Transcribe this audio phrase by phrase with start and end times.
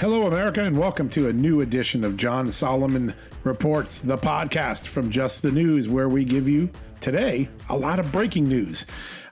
[0.00, 3.14] Hello, America, and welcome to a new edition of John Solomon
[3.44, 6.68] Reports, the podcast from Just the News, where we give you
[7.00, 8.86] today a lot of breaking news.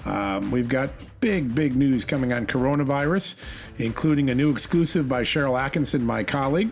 [0.04, 3.34] Um, we've got big, big news coming on coronavirus,
[3.78, 6.70] including a new exclusive by Sharyl Attkisson, my colleague,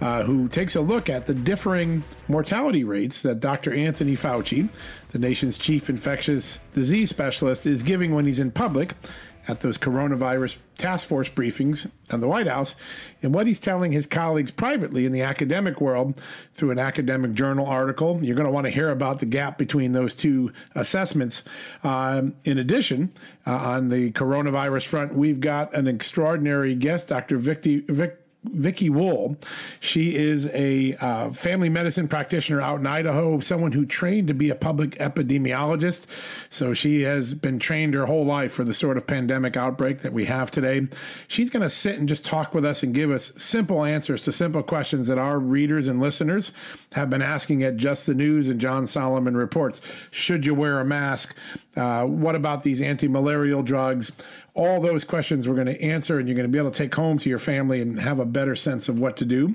[0.00, 3.74] uh, who takes a look at the differing mortality rates that Dr.
[3.74, 4.68] Anthony Fauci,
[5.10, 8.94] the nation's chief infectious disease specialist, is giving when he's in public
[9.48, 12.74] at those coronavirus task force briefings in the White House
[13.22, 16.16] and what he's telling his colleagues privately in the academic world
[16.52, 18.18] through an academic journal article.
[18.22, 21.42] You're going to want to hear about the gap between those two assessments.
[21.84, 23.12] Um, in addition,
[23.46, 27.36] uh, on the coronavirus front, we've got an extraordinary guest, Dr.
[27.36, 29.36] Vicky, Vic, Vicky Wool.
[29.78, 34.50] She is a uh, family medicine practitioner out in Idaho, someone who trained to be
[34.50, 36.06] a public epidemiologist.
[36.50, 40.12] So she has been trained her whole life for the sort of pandemic outbreak that
[40.12, 40.88] we have today.
[41.28, 44.32] She's going to sit and just talk with us and give us simple answers to
[44.32, 46.52] simple questions that our readers and listeners
[46.92, 49.80] have been asking at Just the News and John Solomon Reports.
[50.10, 51.36] Should you wear a mask?
[51.76, 54.12] Uh, what about these anti malarial drugs?
[54.54, 56.94] All those questions we're going to answer, and you're going to be able to take
[56.94, 59.54] home to your family and have a better sense of what to do.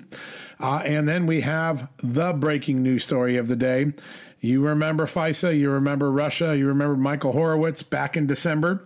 [0.59, 3.93] Uh, and then we have the breaking news story of the day.
[4.39, 8.83] You remember FISA, you remember Russia, you remember Michael Horowitz back in December,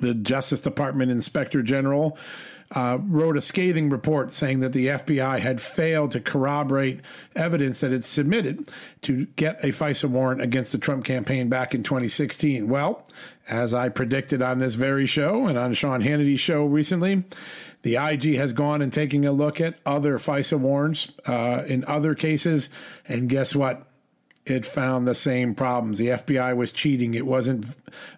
[0.00, 2.18] the Justice Department Inspector General
[2.72, 7.00] uh, wrote a scathing report saying that the FBI had failed to corroborate
[7.34, 8.68] evidence that it submitted
[9.02, 12.68] to get a FISA warrant against the Trump campaign back in 2016.
[12.68, 13.06] Well,
[13.48, 17.24] as I predicted on this very show and on Sean Hannity's show recently,
[17.82, 22.14] the IG has gone and taking a look at other FISA warrants uh, in other
[22.14, 22.68] cases,
[23.06, 23.87] and guess what?
[24.50, 25.98] It found the same problems.
[25.98, 27.14] The FBI was cheating.
[27.14, 27.66] It wasn't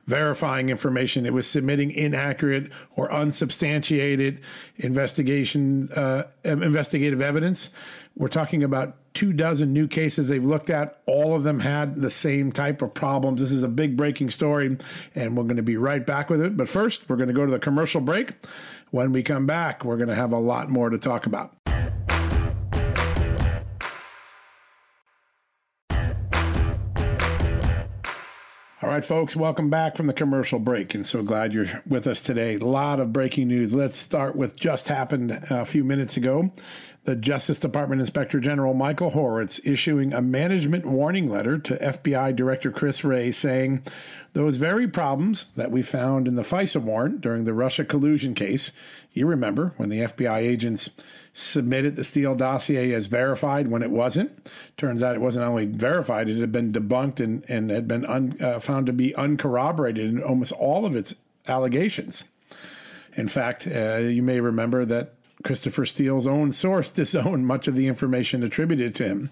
[0.06, 1.26] verifying information.
[1.26, 4.40] It was submitting inaccurate or unsubstantiated
[4.76, 7.70] investigation uh, investigative evidence.
[8.16, 11.00] We're talking about two dozen new cases they've looked at.
[11.06, 13.40] All of them had the same type of problems.
[13.40, 14.76] This is a big breaking story,
[15.14, 16.56] and we're going to be right back with it.
[16.56, 18.32] But first, we're going to go to the commercial break.
[18.90, 21.54] When we come back, we're going to have a lot more to talk about.
[29.00, 32.56] Right, folks, welcome back from the commercial break, and so glad you're with us today.
[32.56, 33.74] A lot of breaking news.
[33.74, 36.52] Let's start with just happened a few minutes ago.
[37.04, 42.70] The Justice Department Inspector General Michael Horowitz issuing a management warning letter to FBI Director
[42.70, 43.84] Chris Wray saying
[44.34, 48.72] those very problems that we found in the FISA warrant during the Russia collusion case.
[49.12, 50.90] You remember when the FBI agents
[51.32, 54.46] submitted the Steele dossier as verified when it wasn't.
[54.76, 58.36] Turns out it wasn't only verified, it had been debunked and, and had been un,
[58.42, 61.14] uh, found to be uncorroborated in almost all of its
[61.48, 62.24] allegations.
[63.16, 67.86] In fact, uh, you may remember that Christopher Steele's own source disowned much of the
[67.86, 69.30] information attributed to him.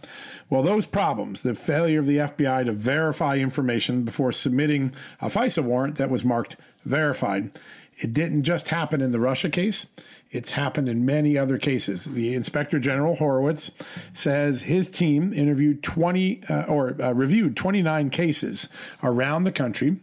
[0.49, 5.63] Well, those problems, the failure of the FBI to verify information before submitting a FISA
[5.63, 7.51] warrant that was marked verified,
[7.99, 9.89] it didn't just happen in the Russia case.
[10.31, 12.05] It's happened in many other cases.
[12.05, 13.73] The Inspector General Horowitz
[14.13, 18.69] says his team interviewed 20 uh, or uh, reviewed 29 cases
[19.03, 19.97] around the country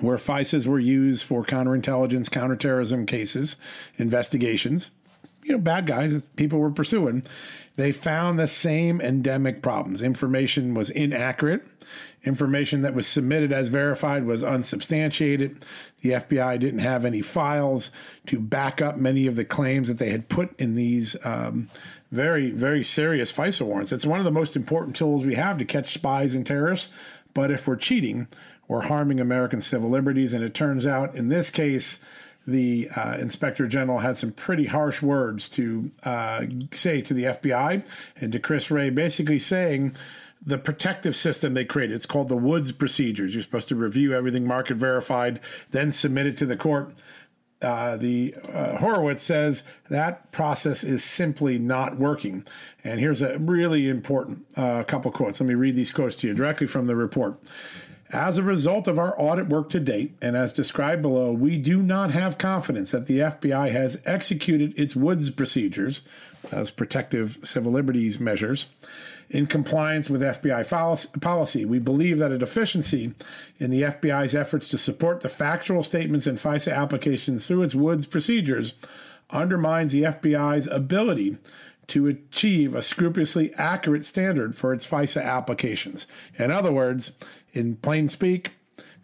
[0.00, 3.56] where FISAs were used for counterintelligence, counterterrorism cases,
[3.96, 4.90] investigations.
[5.48, 7.22] You know, bad guys people were pursuing.
[7.76, 10.02] They found the same endemic problems.
[10.02, 11.64] Information was inaccurate.
[12.22, 15.62] Information that was submitted as verified was unsubstantiated.
[16.02, 17.90] The FBI didn't have any files
[18.26, 21.70] to back up many of the claims that they had put in these um,
[22.10, 23.90] very, very serious FISA warrants.
[23.90, 26.92] It's one of the most important tools we have to catch spies and terrorists.
[27.32, 28.28] But if we're cheating,
[28.66, 30.34] we're harming American civil liberties.
[30.34, 32.00] And it turns out in this case,
[32.48, 37.86] the uh, inspector general had some pretty harsh words to uh, say to the FBI
[38.16, 39.94] and to Chris Wray, basically saying
[40.40, 41.94] the protective system they created.
[41.94, 43.34] It's called the Woods procedures.
[43.34, 45.40] You're supposed to review everything market verified,
[45.72, 46.94] then submit it to the court.
[47.60, 52.46] Uh, the uh, Horowitz says that process is simply not working.
[52.82, 55.38] And here's a really important uh, couple quotes.
[55.38, 57.38] Let me read these quotes to you directly from the report.
[58.10, 61.82] As a result of our audit work to date, and as described below, we do
[61.82, 66.00] not have confidence that the FBI has executed its Woods procedures,
[66.50, 68.68] as protective civil liberties measures,
[69.28, 71.66] in compliance with FBI policy.
[71.66, 73.12] We believe that a deficiency
[73.58, 78.06] in the FBI's efforts to support the factual statements in FISA applications through its Woods
[78.06, 78.72] procedures
[79.30, 81.36] undermines the FBI's ability
[81.88, 86.06] to achieve a scrupulously accurate standard for its FISA applications.
[86.38, 87.12] In other words,
[87.52, 88.52] in plain speak,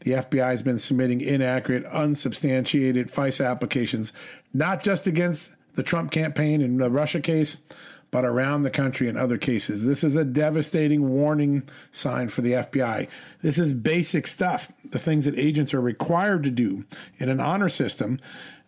[0.01, 4.13] the FBI has been submitting inaccurate, unsubstantiated FISA applications,
[4.53, 7.63] not just against the Trump campaign and the Russia case,
[8.11, 9.85] but around the country in other cases.
[9.85, 13.09] This is a devastating warning sign for the FBI.
[13.43, 16.85] This is basic stuff, the things that agents are required to do
[17.19, 18.21] in an honor system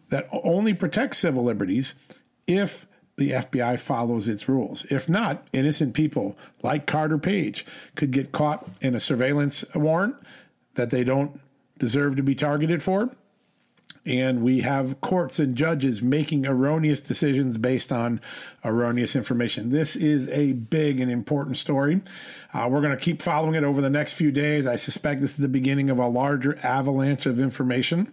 [0.09, 1.95] that only protects civil liberties
[2.47, 2.87] if
[3.17, 4.85] the FBI follows its rules.
[4.91, 7.65] If not, innocent people like Carter Page
[7.95, 10.17] could get caught in a surveillance warrant
[10.75, 11.41] that they don't
[11.79, 13.11] deserve to be targeted for.
[14.05, 18.21] And we have courts and judges making erroneous decisions based on
[18.65, 19.71] erroneous information.
[19.71, 22.03] This is a big and important story.
[22.55, 24.65] Uh, we're going to keep following it over the next few days.
[24.65, 28.13] I suspect this is the beginning of a larger avalanche of information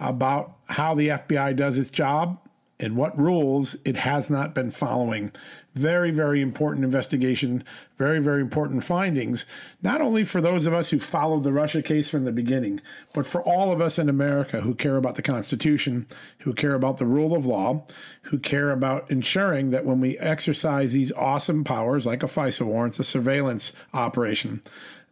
[0.00, 2.38] about how the FBI does its job
[2.80, 5.30] and what rules it has not been following.
[5.74, 7.64] Very, very important investigation,
[7.96, 9.46] very, very important findings,
[9.82, 12.80] not only for those of us who followed the Russia case from the beginning,
[13.12, 16.06] but for all of us in America who care about the Constitution,
[16.40, 17.84] who care about the rule of law,
[18.22, 22.98] who care about ensuring that when we exercise these awesome powers like a FISA warrant,
[22.98, 24.62] a surveillance operation,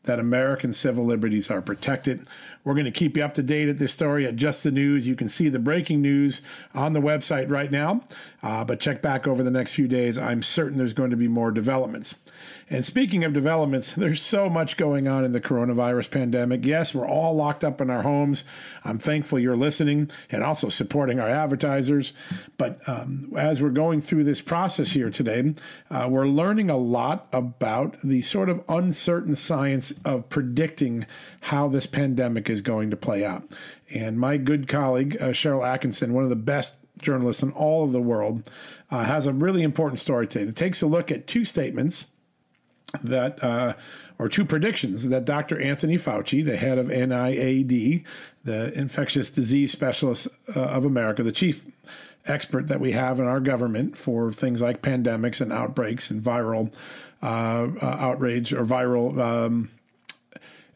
[0.04, 2.26] that American civil liberties are protected.
[2.64, 5.06] We're going to keep you up to date at this story at Just the News.
[5.06, 6.42] You can see the breaking news
[6.74, 8.02] on the website right now,
[8.42, 10.18] uh, but check back over the next few days.
[10.18, 12.16] I'm certain there's going to be more developments.
[12.68, 16.64] And speaking of developments, there's so much going on in the coronavirus pandemic.
[16.64, 18.44] Yes, we're all locked up in our homes.
[18.84, 22.12] I'm thankful you're listening and also supporting our advertisers.
[22.56, 25.54] But um, as we're going through this process here today,
[25.90, 31.06] uh, we're learning a lot about the sort of uncertain science of predicting
[31.42, 33.44] how this pandemic is going to play out.
[33.94, 37.92] And my good colleague, uh, Sharyl Attkisson, one of the best journalists in all of
[37.92, 38.50] the world,
[38.90, 40.48] uh, has a really important story today.
[40.48, 42.06] It takes a look at two statements
[43.02, 43.74] that, uh,
[44.18, 45.60] or two predictions that Dr.
[45.60, 48.04] Anthony Fauci, the head of NIAID,
[48.44, 51.66] the infectious disease specialist uh, of America, the chief
[52.24, 56.72] expert that we have in our government for things like pandemics and outbreaks and viral
[57.20, 59.70] uh, uh outrage or viral um,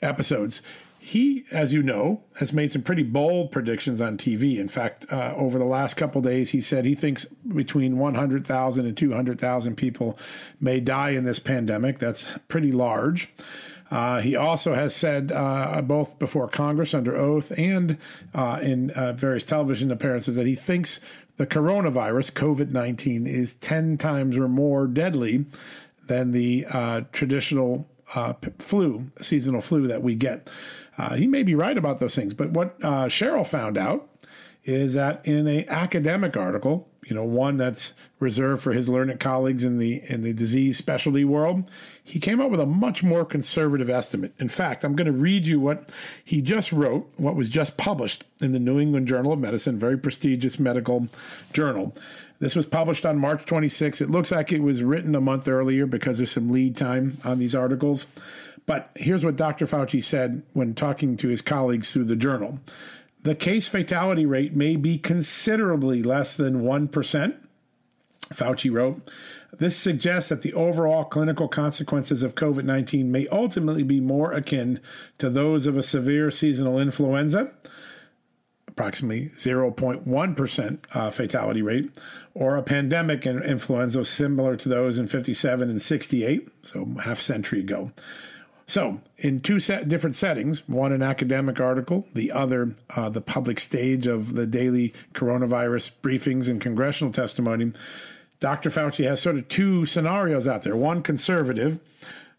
[0.03, 0.63] episodes.
[1.07, 4.59] He, as you know, has made some pretty bold predictions on TV.
[4.59, 8.97] In fact, uh, over the last couple days, he said he thinks between 100,000 and
[8.97, 10.19] 200,000 people
[10.61, 12.01] may die in this pandemic.
[12.01, 13.33] That's pretty large.
[13.89, 17.99] Uh, he also has said, uh, both before Congress under oath and
[18.35, 20.99] uh, in uh, various television appearances, that he thinks
[21.37, 25.47] the coronavirus, COVID 19, is 10 times or more deadly
[26.09, 27.89] than the uh, traditional
[28.59, 30.51] flu, seasonal flu that we get.
[30.99, 34.09] Uh, he may be right about those things, but what uh, Sharyl found out
[34.65, 39.63] is that in a academic article, you know, one that's reserved for his learned colleagues
[39.63, 41.71] in the in the disease specialty world,
[42.03, 44.35] he came up with a much more conservative estimate.
[44.41, 45.89] In fact, I'm going to read you what
[46.25, 49.97] he just wrote, what was just published in the New England Journal of Medicine, very
[49.97, 51.07] prestigious medical
[51.53, 51.95] journal.
[52.41, 54.01] This was published on March 26.
[54.01, 57.39] It looks like it was written a month earlier because there's some lead time on
[57.39, 58.07] these articles.
[58.67, 59.67] But here's what Dr.
[59.67, 62.61] Fauci said when talking to his colleagues through the journal
[63.27, 67.37] the case fatality rate may be considerably less than 1%.
[68.33, 69.11] Fauci wrote,
[69.59, 74.81] this suggests that the overall clinical consequences of COVID 19 may ultimately be more akin
[75.19, 77.53] to those of a severe seasonal influenza,
[78.69, 81.91] approximately 0.1% uh, fatality rate,
[82.33, 87.59] or a pandemic in influenza similar to those in 57 and 68, so half century
[87.59, 87.91] ago.
[88.69, 93.61] So, in two set, different settings, one an academic article, the other uh, the public
[93.61, 97.73] stage of the daily coronavirus briefings and congressional testimony,
[98.41, 98.71] Dr.
[98.71, 101.79] Fauci has sort of two scenarios out there one conservative,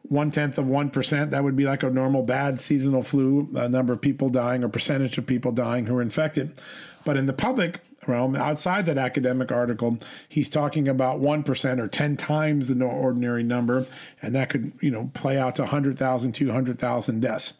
[0.03, 1.29] one tenth of 1%.
[1.31, 4.69] That would be like a normal bad seasonal flu, a number of people dying or
[4.69, 6.53] percentage of people dying who are infected.
[7.05, 9.98] But in the public realm, outside that academic article,
[10.28, 13.86] he's talking about 1% or 10 times the ordinary number.
[14.22, 17.54] And that could, you know, play out to 100,000, 200,000 deaths.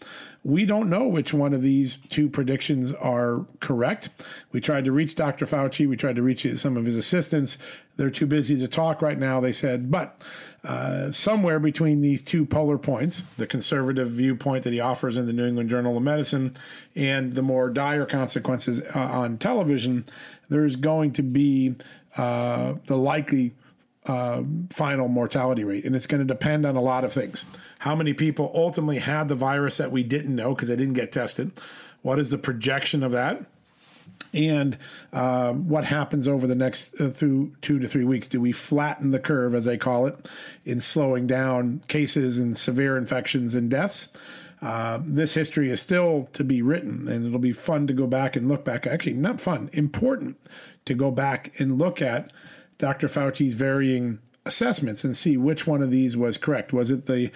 [0.48, 4.08] We don't know which one of these two predictions are correct.
[4.54, 5.46] We tried to reach Dr.
[5.46, 5.90] Fauci.
[5.90, 7.58] We tried to reach some of his assistants.
[7.98, 9.92] They're too busy to talk right now, they said.
[9.92, 10.18] But
[10.64, 15.34] uh, somewhere between these two polar points, the conservative viewpoint that he offers in the
[15.34, 16.56] New England Journal of Medicine
[16.96, 20.06] and the more dire consequences uh, on television,
[20.48, 21.76] there's going to be
[22.16, 23.54] uh, the likely
[24.06, 25.84] uh, final mortality rate.
[25.84, 27.46] And it's going to depend on a lot of things.
[27.80, 31.12] How many people ultimately had the virus that we didn't know because they didn't get
[31.12, 31.52] tested?
[32.02, 33.46] What is the projection of that?
[34.34, 34.78] and
[35.14, 38.28] uh, what happens over the next uh, through two to three weeks.
[38.28, 40.28] Do we flatten the curve, as they call it,
[40.66, 44.10] in slowing down cases and severe infections and deaths?
[44.62, 48.36] Uh, this history is still to be written, and it'll be fun to go back
[48.36, 48.88] and look back.
[48.88, 50.38] Actually, not fun, important
[50.86, 52.34] to go back and look at
[52.78, 53.08] Dr.
[53.08, 56.74] Fauci's varying assessments and see which one of these was correct.
[56.74, 57.30] Was it the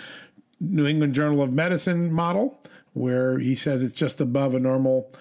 [0.62, 2.60] New England Journal of Medicine model,
[2.94, 5.12] where he says it's just above a normal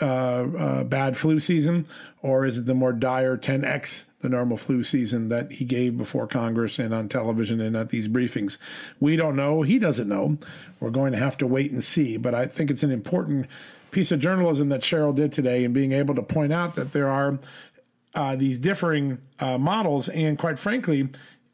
[0.00, 1.86] uh, uh, bad flu season,
[2.20, 6.26] or is it the more dire 10x the normal flu season that he gave before
[6.26, 8.58] Congress and on television and at these briefings?
[9.00, 9.62] We don't know.
[9.62, 10.38] He doesn't know.
[10.78, 12.16] We're going to have to wait and see.
[12.18, 13.46] But I think it's an important
[13.90, 17.08] piece of journalism that Sharyl did today in being able to point out that there
[17.08, 17.38] are
[18.14, 20.08] uh, these differing uh, models.
[20.08, 21.08] And quite frankly,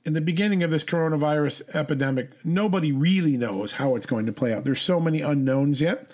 [0.08, 4.54] in the beginning of this coronavirus epidemic, nobody really knows how it's going to play
[4.54, 4.64] out.
[4.64, 6.08] There's so many unknowns yet.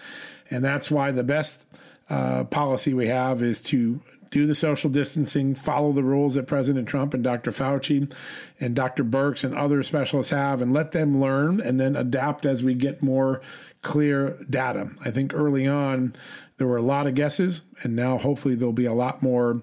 [0.50, 1.64] And that's why the best
[2.10, 6.88] uh, policy we have is to do the social distancing, follow the rules that President
[6.88, 7.52] Trump and Dr.
[7.52, 8.12] Fauci
[8.58, 9.04] and Dr.
[9.04, 13.00] Birx and other specialists have, and let them learn and then adapt as we get
[13.00, 13.40] more
[13.82, 14.90] clear data.
[15.04, 16.14] I think early on,
[16.56, 19.62] there were a lot of guesses, and now hopefully there'll be a lot more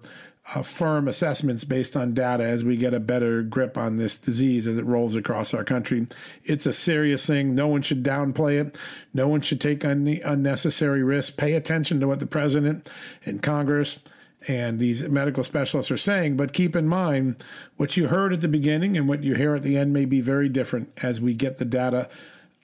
[0.54, 4.66] uh, firm assessments based on data as we get a better grip on this disease
[4.68, 6.08] as it rolls across our country.
[6.44, 7.54] It's a serious thing.
[7.54, 8.76] No one should downplay it.
[9.14, 11.36] No one should take any unnecessary risks.
[11.36, 12.90] Pay attention to what the president
[13.24, 14.00] and Congress
[14.48, 17.36] and these medical specialists are saying, but keep in mind
[17.78, 20.20] what you heard at the beginning and what you hear at the end may be
[20.20, 22.10] very different as we get the data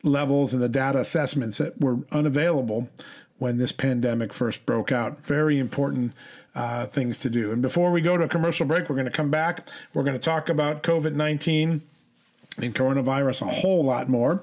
[0.03, 2.89] levels and the data assessments that were unavailable
[3.37, 5.19] when this pandemic first broke out.
[5.19, 6.13] Very important
[6.57, 7.51] uh, things to do.
[7.51, 9.69] And before we go to a commercial break, we're going to come back.
[9.93, 11.83] We're going to talk about COVID 19
[12.59, 14.41] and coronavirus a whole lot more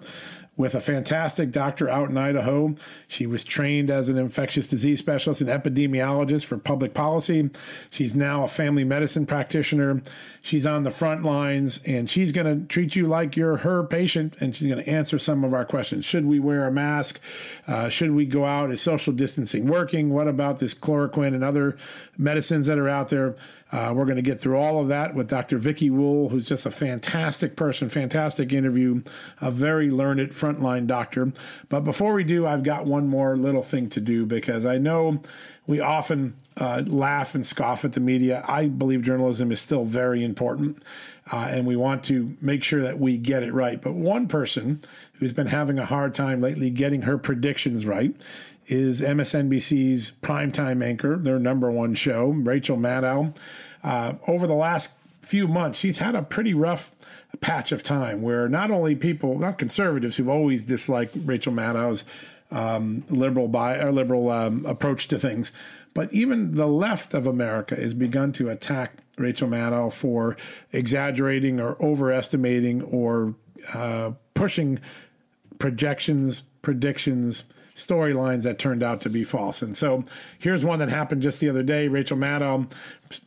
[0.57, 2.75] with a fantastic doctor out in Idaho.
[3.09, 7.51] She was trained as an infectious disease specialist and epidemiologist for public policy.
[7.91, 10.03] She's now a family medicine practitioner.
[10.43, 14.37] She's on the front lines and she's going to treat you like you're her patient
[14.41, 16.05] and she's going to answer some of our questions.
[16.05, 17.21] Should we wear a mask?
[17.67, 18.71] Uh, should we go out?
[18.71, 20.11] Is social distancing working?
[20.11, 21.77] What about this chloroquine and other
[22.17, 23.37] medicines that are out there?
[23.75, 25.59] Uh, we're going to get through all of that with Dr.
[25.59, 29.03] Vicky Wool, who's just a fantastic person, fantastic interview,
[29.41, 31.33] a very learned frontline doctor.
[31.69, 35.21] But before we do, I've got one more little thing to do because I know
[35.67, 38.45] we often uh, laugh and scoff at the media.
[38.47, 40.81] I believe journalism is still very important,
[41.33, 43.83] uh, and we want to make sure that we get it right.
[43.83, 44.83] But one person
[45.15, 48.15] who's been having a hard time lately getting her predictions right
[48.67, 53.37] is MSNBC's primetime anchor, their number one show, Rachel Maddow.
[53.83, 56.93] Uh, over the last few months, she's had a pretty rough
[57.41, 62.05] patch of time where not only people, not conservatives who've always disliked Rachel Maddow's
[62.51, 65.53] um, liberal by or liberal um, approach to things,
[65.93, 70.37] but even the left of America has begun to attack Rachel Maddow for
[70.73, 73.35] exaggerating or overestimating or
[73.73, 74.81] uh, pushing
[75.59, 79.63] projections, predictions, storylines that turned out to be false.
[79.63, 80.05] And so
[80.39, 81.89] here's one that happened just the other day.
[81.89, 82.71] Rachel Maddow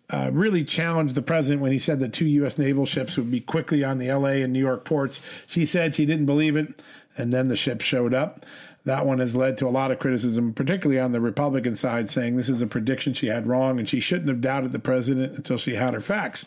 [0.09, 2.57] uh, really challenged the president when he said that two U.S.
[2.57, 4.41] naval ships would be quickly on the L.A.
[4.41, 5.21] and New York ports.
[5.47, 6.81] She said she didn't believe it,
[7.17, 8.45] and then the ship showed up.
[8.87, 12.37] That one has led to a lot of criticism, particularly on the Republican side, saying
[12.37, 15.57] this is a prediction she had wrong and she shouldn't have doubted the president until
[15.57, 16.45] she had her facts.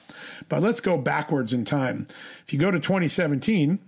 [0.48, 2.06] But let's go backwards in time.
[2.46, 3.78] If you go to 2017,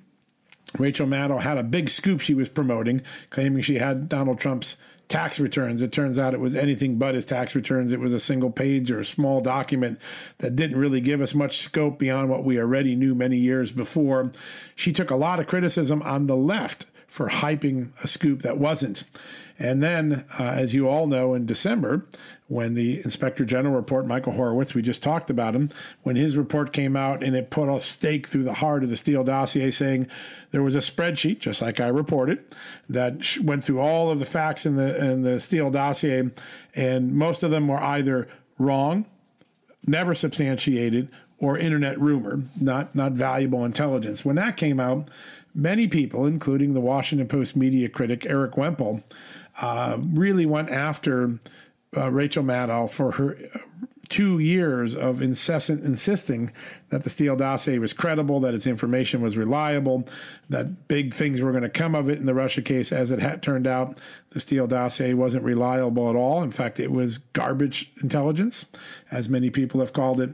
[0.78, 4.76] Rachel Maddow had a big scoop she was promoting, claiming she had Donald Trump's
[5.08, 5.82] tax returns.
[5.82, 7.92] It turns out it was anything but his tax returns.
[7.92, 10.00] It was a single page or a small document
[10.38, 14.32] that didn't really give us much scope beyond what we already knew many years before.
[14.74, 19.04] She took a lot of criticism on the left for hyping a scoop that wasn't.
[19.58, 22.06] And then, uh, as you all know, in December,
[22.48, 25.70] when the Inspector General report, Michael Horowitz, we just talked about him,
[26.02, 28.96] when his report came out and it put a stake through the heart of the
[28.96, 30.06] Steele dossier, saying
[30.50, 32.44] there was a spreadsheet, just like I reported,
[32.88, 36.30] that went through all of the facts in the in the Steele dossier,
[36.74, 38.28] and most of them were either
[38.58, 39.06] wrong,
[39.86, 44.24] never substantiated, or internet rumor, not not valuable intelligence.
[44.24, 45.08] When that came out,
[45.54, 49.02] many people, including the Washington Post media critic Erik Wemple,
[49.60, 51.38] uh, really went after
[51.96, 53.58] uh, Rachel Maddow for her uh,
[54.08, 56.52] two years of incessant insisting
[56.90, 60.06] that the Steele dossier was credible, that its information was reliable,
[60.50, 62.92] that big things were going to come of it in the Russia case.
[62.92, 63.96] As it had turned out,
[64.30, 66.42] the Steele dossier wasn't reliable at all.
[66.42, 68.66] In fact, it was garbage intelligence,
[69.10, 70.30] as many people have called it.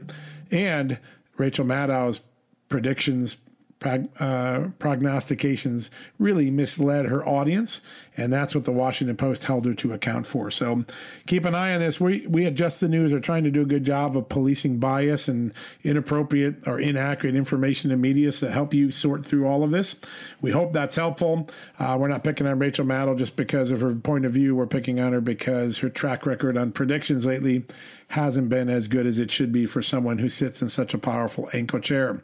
[0.51, 0.99] And
[1.37, 2.19] Rachel Maddow's
[2.67, 3.37] predictions
[3.81, 7.79] uh, prognostications really misled her audience,
[8.19, 10.51] and that's what the Washington Post held her to account for.
[10.51, 10.85] So
[11.27, 11.99] keep an eye on this.
[11.99, 14.79] We we at Just the News are trying to do a good job of policing
[14.79, 19.71] bias and inappropriate or inaccurate information in media to help you sort through all of
[19.71, 19.99] this.
[20.41, 21.49] We hope that's helpful.
[21.79, 24.55] Uh, we're not picking on Rachel Maddow just because of her point of view.
[24.55, 27.65] We're picking on her because her track record on predictions lately
[28.09, 30.97] hasn't been as good as it should be for someone who sits in such a
[30.97, 32.23] powerful ankle chair.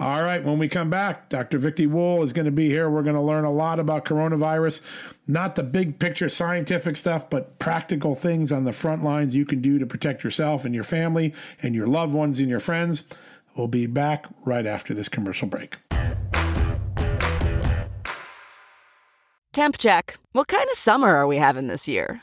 [0.00, 1.58] All right, when we come back, Dr.
[1.58, 2.90] Vicky Wool is going to be here.
[2.90, 4.80] We're going to learn a lot about coronavirus,
[5.30, 9.60] not the big picture scientific stuff, but practical things on the front lines you can
[9.60, 13.08] do to protect yourself and your family and your loved ones and your friends.
[13.56, 15.76] We'll be back right after this commercial break.
[19.52, 20.16] Temp check.
[20.32, 22.22] What kind of summer are we having this year?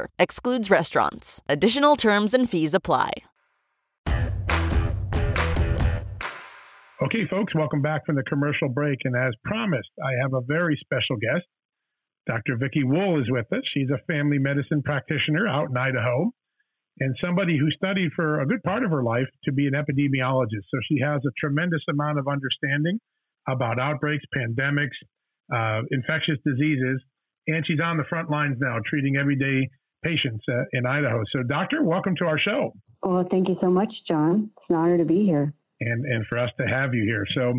[0.17, 1.41] Excludes restaurants.
[1.47, 3.11] Additional terms and fees apply.
[7.01, 8.99] Okay, folks, welcome back from the commercial break.
[9.05, 11.45] And as promised, I have a very special guest.
[12.27, 12.57] Dr.
[12.57, 13.63] Vicky Wool is with us.
[13.73, 16.31] She's a family medicine practitioner out in Idaho
[16.99, 20.69] and somebody who studied for a good part of her life to be an epidemiologist.
[20.69, 22.99] So she has a tremendous amount of understanding
[23.47, 24.97] about outbreaks, pandemics,
[25.51, 27.01] uh, infectious diseases,
[27.47, 29.67] and she's on the front lines now treating everyday
[30.03, 31.21] patients uh, in Idaho.
[31.31, 32.73] So, doctor, welcome to our show.
[33.03, 34.51] Well, thank you so much, John.
[34.57, 35.53] It's an honor to be here.
[35.79, 37.25] And and for us to have you here.
[37.35, 37.53] So,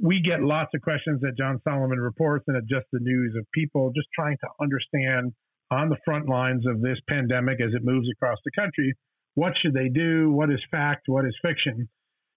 [0.00, 3.46] we get lots of questions at John Solomon reports and at Just the News of
[3.52, 5.32] people just trying to understand
[5.70, 8.94] on the front lines of this pandemic as it moves across the country.
[9.34, 10.30] What should they do?
[10.30, 11.04] What is fact?
[11.06, 11.88] What is fiction?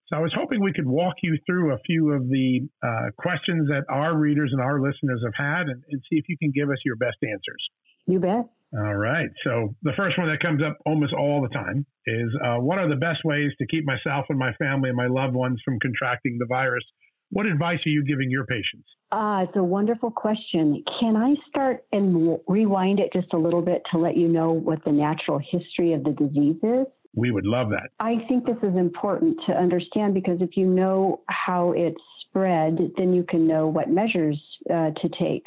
[0.07, 3.67] So I was hoping we could walk you through a few of the uh, questions
[3.69, 6.69] that our readers and our listeners have had and, and, see if you can give
[6.69, 7.69] us your best answers.
[8.05, 8.45] You bet.
[8.73, 9.29] All right.
[9.43, 12.89] So the first one that comes up almost all the time is uh, what are
[12.89, 16.37] the best ways to keep myself and my family and my loved ones from contracting
[16.39, 16.83] the virus?
[17.29, 18.87] What advice are you giving your patients?
[19.11, 20.83] Ah, it's a wonderful question.
[20.99, 24.83] Can I start and rewind it just a little bit to let you know what
[24.85, 26.85] the natural history of the disease is?
[27.15, 27.89] we would love that.
[27.99, 31.95] I think this is important to understand because if you know how it's
[32.35, 35.45] spread, then you can know what measures uh, to take.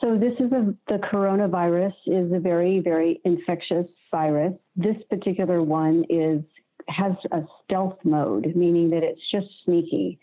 [0.00, 4.54] So this is a, the coronavirus is a very, very infectious virus.
[4.74, 6.42] This particular one is
[6.88, 10.18] has a stealth mode, meaning that it's just sneaky.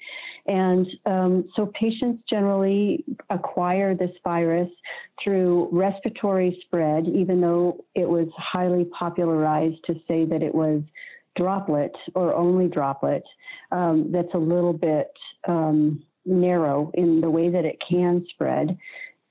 [0.45, 4.69] And um, so patients generally acquire this virus
[5.23, 10.83] through respiratory spread, even though it was highly popularized to say that it was
[11.35, 13.23] droplet or only droplet.
[13.71, 15.11] Um, that's a little bit
[15.47, 18.77] um, narrow in the way that it can spread.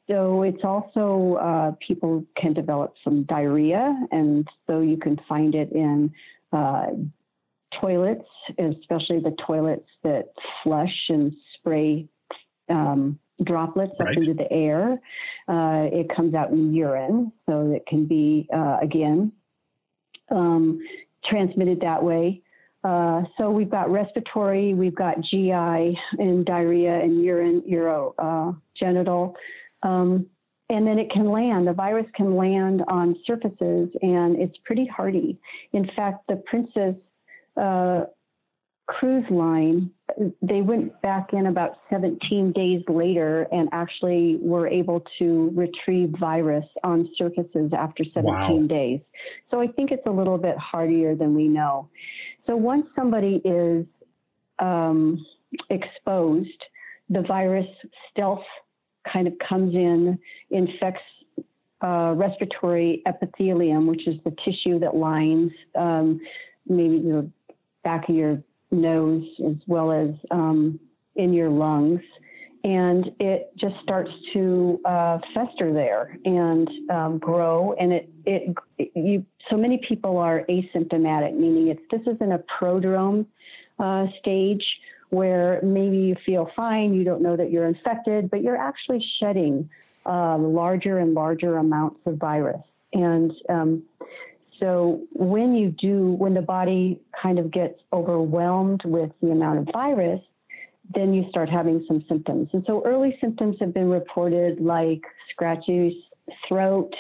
[0.09, 5.71] So it's also uh, people can develop some diarrhea, and so you can find it
[5.71, 6.13] in
[6.53, 6.87] uh,
[7.81, 8.27] toilets,
[8.59, 10.33] especially the toilets that
[10.65, 12.09] flush and spray
[12.69, 14.11] um, droplets right.
[14.11, 15.01] up into the air.
[15.49, 19.33] Uh, it comes out in urine, so it can be, uh, again,
[20.31, 20.81] um,
[21.25, 22.43] transmitted that way.
[22.83, 28.15] Uh, so we've got respiratory, we've got GI and diarrhea and urine, urogenital.
[28.19, 29.37] Uh, genital.
[29.83, 30.27] um,
[30.71, 35.37] and then it can land, the virus can land on surfaces and it's pretty hardy.
[35.73, 36.95] In fact, the Princess
[37.61, 38.05] uh,
[38.87, 39.91] cruise line
[40.43, 46.65] they went back in about 17 days later and actually were able to retrieve virus
[46.85, 48.67] on surfaces after 17 wow.
[48.67, 49.01] days.
[49.51, 51.89] So I think it's a little bit hardier than we know.
[52.47, 53.87] So once somebody is
[54.59, 55.25] um,
[55.71, 56.49] exposed,
[57.09, 57.67] the virus
[58.11, 58.45] stealth
[59.11, 60.19] kind of comes in,
[60.51, 61.03] infects
[61.83, 66.21] uh, respiratory epithelium, which is the tissue that lines um,
[66.69, 67.29] maybe the
[67.83, 70.79] back of your nose as well as um,
[71.17, 72.01] in your lungs.
[72.63, 77.75] And it just starts to uh, fester there and um, grow.
[77.81, 78.57] And it, it,
[78.95, 83.25] you, so many people are asymptomatic, meaning it's, this isn't a prodrome
[83.79, 84.65] uh, stage
[85.09, 89.69] where maybe you feel fine, you don't know that you're infected, but you're actually shedding
[90.07, 92.61] uh, larger and larger amounts of virus.
[92.93, 93.83] And um,
[94.61, 99.69] so when you do, when the body kind of gets overwhelmed with the amount of
[99.73, 100.21] virus,
[100.95, 102.49] then you start having some symptoms.
[102.53, 106.05] And so early symptoms have been reported like scratchy
[106.49, 106.93] throat,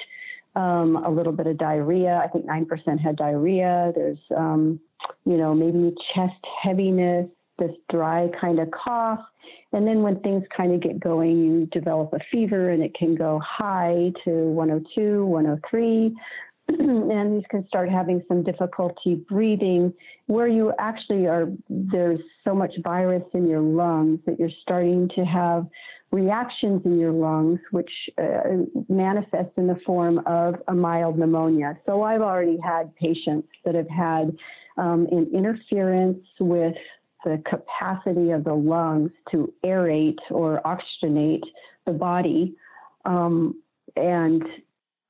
[0.57, 2.21] um, a little bit of diarrhea.
[2.25, 3.93] I think 9% had diarrhea.
[3.95, 4.81] There's, um,
[5.25, 7.27] you know, maybe chest heaviness,
[7.59, 9.21] this dry kind of cough.
[9.73, 13.15] And then when things kind of get going, you develop a fever and it can
[13.15, 16.17] go high to 102, 103.
[16.79, 19.93] and you can start having some difficulty breathing
[20.27, 25.25] where you actually are there's so much virus in your lungs that you're starting to
[25.25, 25.67] have
[26.11, 28.41] reactions in your lungs which uh,
[28.89, 33.89] manifest in the form of a mild pneumonia so i've already had patients that have
[33.89, 34.37] had
[34.77, 36.75] um, an interference with
[37.25, 41.43] the capacity of the lungs to aerate or oxygenate
[41.87, 42.57] the body.
[43.05, 43.63] Um,
[43.97, 44.43] and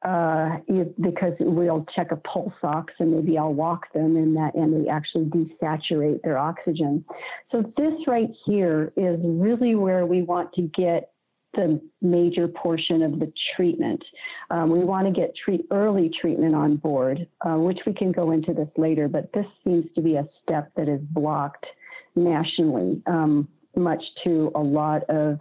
[0.03, 0.57] uh,
[1.01, 4.89] because we'll check a pulse ox and maybe I'll walk them and that and they
[4.89, 7.05] actually desaturate their oxygen.
[7.53, 11.13] So this right here is really where we want to get
[11.55, 14.03] the major portion of the treatment.
[14.51, 18.31] Um, we want to get treat early treatment on board, uh, which we can go
[18.31, 21.67] into this later, but this seems to be a step that is blocked
[22.15, 25.39] nationally, um, much to a lot of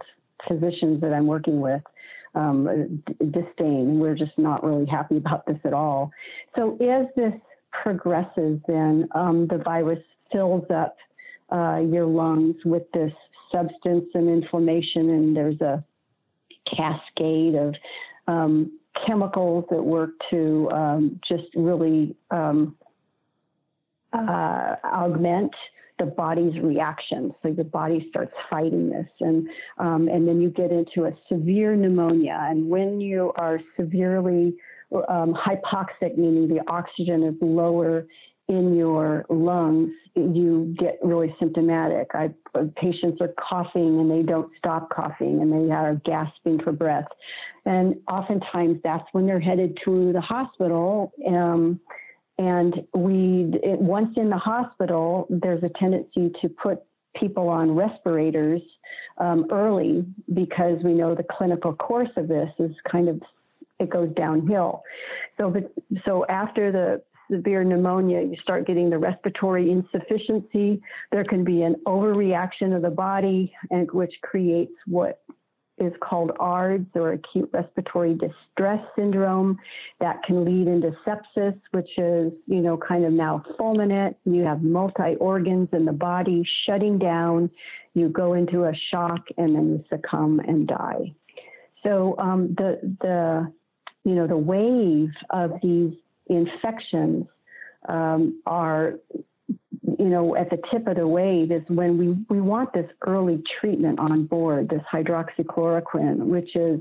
[0.48, 1.82] physicians that I'm working with.
[2.32, 3.98] Um, disdain.
[3.98, 6.12] We're just not really happy about this at all.
[6.54, 7.34] So as this
[7.72, 9.98] progresses, then um, the virus
[10.30, 10.96] fills up
[11.50, 13.12] uh, your lungs with this
[13.50, 15.84] substance and inflammation, and there's a
[16.76, 17.74] cascade of
[18.28, 22.76] um, chemicals that work to um, just really um,
[24.12, 25.52] uh, augment
[26.00, 27.32] the body's reaction.
[27.42, 31.76] So your body starts fighting this, and um, and then you get into a severe
[31.76, 32.38] pneumonia.
[32.50, 34.56] And when you are severely
[35.08, 38.06] um, hypoxic, meaning the oxygen is lower
[38.48, 42.08] in your lungs, you get really symptomatic.
[42.14, 42.30] I,
[42.74, 47.06] patients are coughing and they don't stop coughing and they are gasping for breath.
[47.64, 51.12] And oftentimes that's when they're headed to the hospital.
[51.28, 51.78] Um,
[52.40, 56.82] and we, it, once in the hospital, there's a tendency to put
[57.14, 58.62] people on respirators
[59.18, 63.20] um, early because we know the clinical course of this is kind of
[63.78, 64.82] it goes downhill.
[65.36, 65.70] So, but,
[66.06, 70.82] so after the severe pneumonia, you start getting the respiratory insufficiency.
[71.12, 75.22] There can be an overreaction of the body, and which creates what
[75.80, 79.58] is called ARDS or acute respiratory distress syndrome
[80.00, 84.14] that can lead into sepsis, which is, you know, kind of now fulminant.
[84.24, 87.50] You have multi organs in the body shutting down.
[87.94, 91.14] You go into a shock and then you succumb and die.
[91.82, 93.52] So um, the the
[94.04, 95.94] you know the wave of these
[96.28, 97.26] infections
[97.88, 98.94] um, are
[99.98, 103.42] you know, at the tip of the wave is when we, we want this early
[103.60, 106.80] treatment on board, this hydroxychloroquine, which is,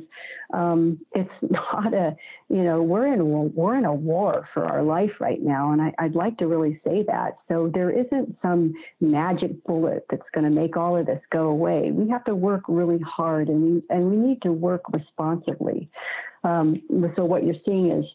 [0.54, 2.15] um, it's not a,
[2.50, 5.72] you know, we're in we're in a war for our life right now.
[5.72, 7.38] And I, I'd like to really say that.
[7.48, 11.91] So there isn't some magic bullet that's going to make all of this go away.
[11.91, 15.89] We have to work really hard and we, and we need to work responsibly.
[16.43, 16.82] Um,
[17.15, 18.06] so what you're seeing is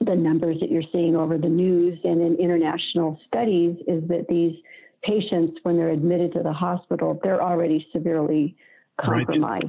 [0.00, 4.56] the numbers that you're seeing over the news and in international studies is that these
[5.02, 8.56] patients, when they're admitted to the hospital, they're already severely
[9.00, 9.64] compromised.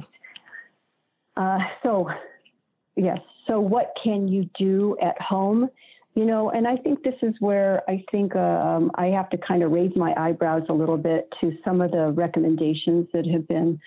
[1.36, 1.56] Right.
[1.56, 2.10] Uh, so,
[2.96, 3.18] yes.
[3.46, 5.70] So, what can you do at home?
[6.14, 9.62] You know, and I think this is where I think um, I have to kind
[9.62, 13.78] of raise my eyebrows a little bit to some of the recommendations that have been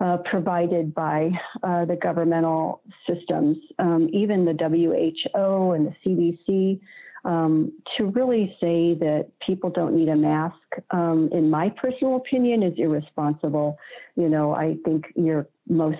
[0.00, 1.30] uh, provided by
[1.62, 6.80] uh, the governmental systems, um, even the WHO and the CDC.
[7.24, 10.54] Um, to really say that people don't need a mask,
[10.92, 13.76] um, in my personal opinion, is irresponsible.
[14.14, 15.98] You know, I think your most,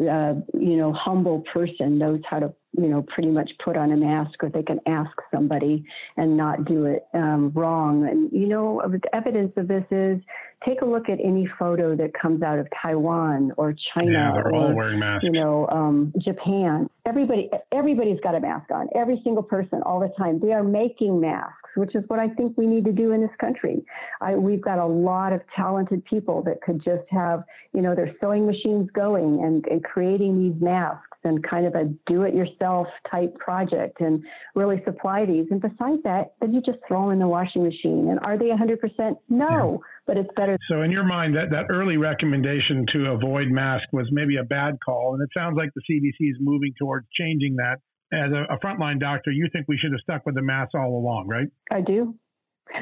[0.00, 3.96] uh, you know, humble person knows how to you know, pretty much put on a
[3.96, 5.84] mask or they can ask somebody
[6.16, 8.06] and not do it um, wrong.
[8.08, 10.18] And, you know, evidence of this is
[10.66, 14.52] take a look at any photo that comes out of Taiwan or China yeah, or,
[14.52, 15.24] all wearing masks.
[15.24, 16.88] you know, um, Japan.
[17.06, 18.88] Everybody, everybody's got a mask on.
[18.94, 20.40] Every single person, all the time.
[20.40, 23.34] They are making masks, which is what I think we need to do in this
[23.38, 23.84] country.
[24.22, 28.14] I, we've got a lot of talented people that could just have, you know, their
[28.22, 34.00] sewing machines going and, and creating these masks and kind of a do-it-yourself type project
[34.00, 34.22] and
[34.54, 35.46] really supply these.
[35.50, 38.08] And besides that, then you just throw them in the washing machine.
[38.10, 39.16] And are they 100%?
[39.28, 39.88] No, yeah.
[40.06, 40.58] But it's better.
[40.68, 44.76] So in your mind, that, that early recommendation to avoid mask was maybe a bad
[44.84, 45.14] call.
[45.14, 47.76] And it sounds like the CDC is moving towards changing that.
[48.12, 50.98] As a, a frontline doctor, you think we should have stuck with the mask all
[50.98, 51.48] along, right?
[51.72, 52.14] I do.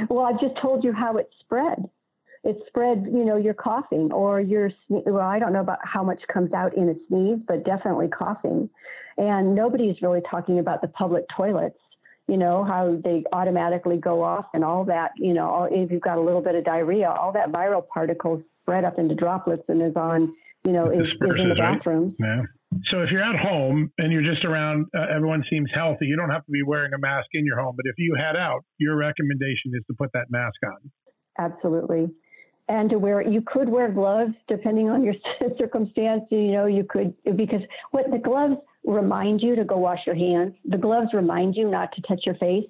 [0.09, 1.89] Well, I've just told you how it spread
[2.45, 6.21] it spread, you know, you're coughing or you're, well, I don't know about how much
[6.33, 8.69] comes out in a sneeze, but definitely coughing.
[9.17, 11.79] And nobody's really talking about the public toilets,
[12.29, 16.19] you know, how they automatically go off and all that, you know, if you've got
[16.19, 19.97] a little bit of diarrhea, all that viral particles spread up into droplets and is
[19.97, 20.33] on,
[20.65, 22.15] you know, is, is in the bathroom.
[22.21, 22.37] Right?
[22.39, 22.43] Yeah.
[22.91, 26.07] So if you're at home and you're just around, uh, everyone seems healthy.
[26.07, 27.75] You don't have to be wearing a mask in your home.
[27.77, 30.91] But if you head out, your recommendation is to put that mask on.
[31.39, 32.09] Absolutely
[32.69, 35.15] and to wear you could wear gloves depending on your
[35.59, 40.17] circumstance you know you could because what the gloves remind you to go wash your
[40.17, 40.55] hands.
[40.65, 42.65] The gloves remind you not to touch your face.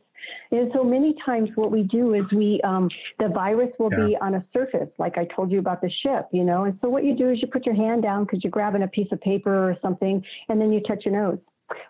[0.51, 4.07] And so many times what we do is we um, the virus will yeah.
[4.07, 6.65] be on a surface like i told you about the ship you know?
[6.65, 8.89] And so what you do is you put your hand down because you're grabbing a
[8.89, 11.39] piece of paper or something and then you touch your nose.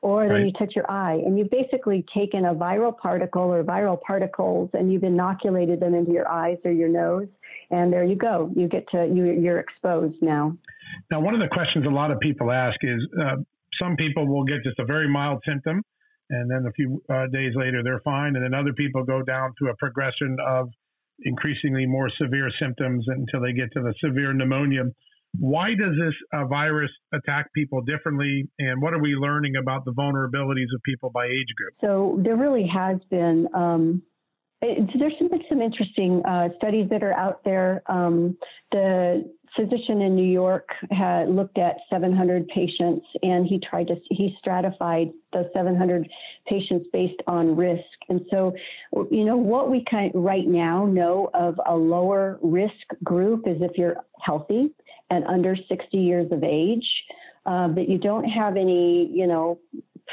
[0.00, 0.46] Or then right.
[0.46, 4.92] you touch your eye and you've basically taken a viral particle or viral particles and
[4.92, 7.26] you've inoculated them into your eyes or your nose
[7.70, 8.52] and there you go.
[8.54, 10.56] You get to you, you're exposed now.
[11.11, 13.37] Now one of the questions a lot of people ask is uh,
[13.80, 15.82] some people will get just a very mild symptom
[16.30, 19.52] and then a few uh, days later they're fine and then other people go down
[19.58, 20.68] to a progression of
[21.24, 24.85] increasingly more severe symptoms until they get to the severe pneumonia
[25.38, 29.92] why does this uh, virus attack people differently, and what are we learning about the
[29.92, 31.74] vulnerabilities of people by age group?
[31.80, 33.48] So there really has been.
[33.54, 34.02] Um,
[34.61, 37.82] it, there's been some interesting uh, studies that are out there.
[37.87, 38.37] Um,
[38.72, 44.35] the physician in New York had looked at 700 patients, and he tried to he
[44.38, 46.09] stratified the 700
[46.47, 47.85] patients based on risk.
[48.09, 48.55] And so,
[49.11, 53.57] you know, what we kind of right now know of a lower risk group is
[53.61, 54.73] if you're healthy
[55.11, 56.87] and under 60 years of age,
[57.45, 59.59] uh, that you don't have any, you know,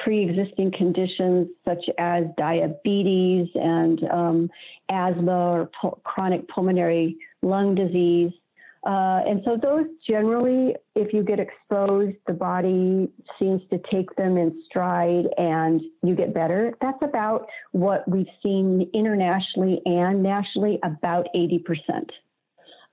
[0.03, 4.49] pre-existing conditions such as diabetes and um,
[4.89, 8.31] asthma or chronic pulmonary lung disease.
[8.85, 14.37] Uh, and so those generally, if you get exposed, the body seems to take them
[14.37, 16.73] in stride and you get better.
[16.81, 21.61] That's about what we've seen internationally and nationally, about 80%.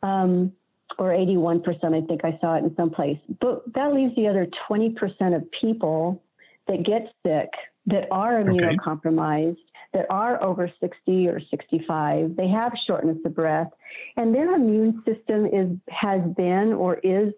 [0.02, 0.52] Um,
[0.98, 3.18] or 81%, I think I saw it in some place.
[3.40, 6.22] But that leaves the other 20% of people
[6.68, 7.48] that get sick
[7.86, 9.60] that are immunocompromised, okay.
[9.92, 12.36] That are over 60 or 65.
[12.36, 13.70] They have shortness of breath,
[14.16, 17.32] and their immune system is has been or is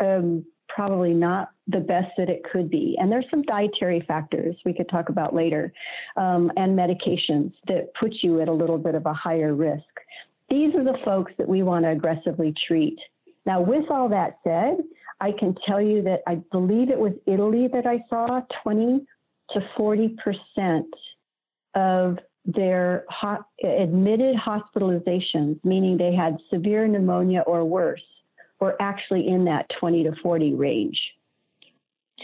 [0.00, 2.96] um, probably not the best that it could be.
[3.00, 5.72] And there's some dietary factors we could talk about later,
[6.16, 9.84] um, and medications that put you at a little bit of a higher risk.
[10.50, 12.98] These are the folks that we want to aggressively treat.
[13.46, 14.78] Now, with all that said,
[15.20, 19.06] I can tell you that I believe it was Italy that I saw 20
[19.50, 20.86] to 40 percent
[21.74, 28.02] of their ho- admitted hospitalizations, meaning they had severe pneumonia or worse,
[28.60, 30.98] were actually in that 20 to 40 range.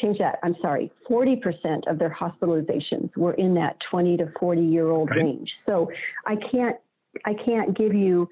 [0.00, 0.38] Change that.
[0.42, 0.90] I'm sorry.
[1.10, 5.18] 40% of their hospitalizations were in that 20 to 40 year old right.
[5.18, 5.50] range.
[5.66, 5.90] So
[6.26, 6.76] I can't
[7.24, 8.28] I can't give you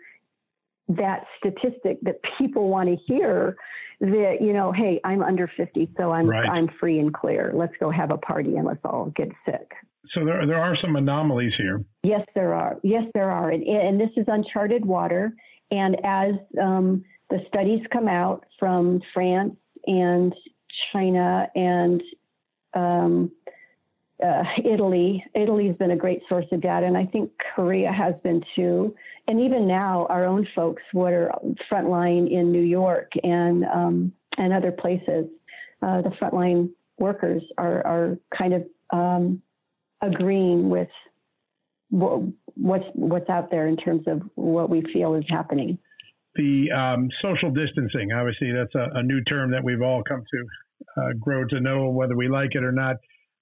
[0.89, 3.57] that statistic that people want to hear
[4.01, 6.49] that you know hey i'm under 50 so i'm right.
[6.49, 7.53] i'm free and clear.
[7.55, 9.71] Let's go have a party and let's all get sick.
[10.15, 11.85] So there, there are some anomalies here.
[12.03, 12.77] Yes there are.
[12.83, 13.51] Yes there are.
[13.51, 15.33] And, and this is uncharted water.
[15.71, 20.35] And as um, the studies come out from france and
[20.93, 22.03] china and
[22.75, 23.31] um,
[24.25, 25.25] uh, Italy.
[25.35, 28.95] Italy's been a great source of data, and I think Korea has been too.
[29.27, 31.33] And even now, our own folks, what are
[31.71, 35.27] frontline in New York and um, and other places,
[35.83, 39.43] uh, the frontline workers are are kind of um,
[40.03, 40.89] agreeing with
[41.91, 45.79] what's what's out there in terms of what we feel is happening.
[46.35, 51.03] The um, social distancing, obviously, that's a, a, new term that we've all come to
[51.03, 52.97] uh, grow to know whether we like it or not.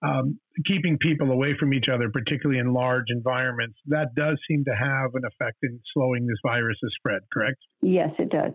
[0.07, 4.75] Um, keeping people away from each other, particularly in large environments, that does seem to
[4.75, 7.59] have an effect in slowing this virus's spread, correct?
[7.83, 8.53] Yes, it does.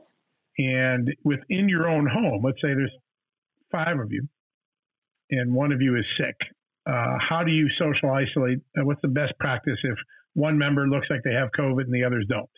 [0.57, 2.93] And within your own home, let's say there's
[3.71, 4.27] five of you,
[5.29, 6.35] and one of you is sick.
[6.85, 8.59] Uh, how do you social isolate?
[8.77, 9.97] Uh, what's the best practice if
[10.33, 12.49] one member looks like they have COVID and the others don't?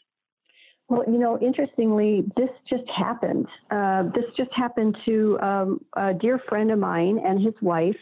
[0.90, 3.48] Well, you know, interestingly, this just happened.
[3.72, 7.96] Uh, this just happened to um, a dear friend of mine and his wife.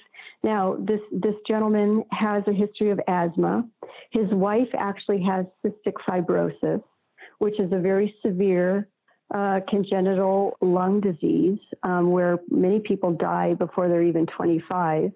[0.43, 3.67] Now, this this gentleman has a history of asthma.
[4.09, 6.81] His wife actually has cystic fibrosis,
[7.37, 8.87] which is a very severe
[9.33, 15.11] uh, congenital lung disease um, where many people die before they're even 25.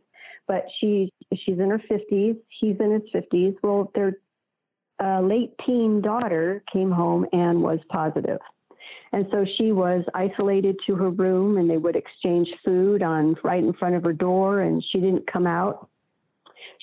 [0.47, 2.37] But she she's in her 50s.
[2.59, 3.55] He's in his 50s.
[3.63, 4.19] Well, they're
[4.99, 8.39] a late teen daughter came home and was positive.
[9.11, 13.63] And so she was isolated to her room and they would exchange food on right
[13.63, 15.89] in front of her door and she didn't come out.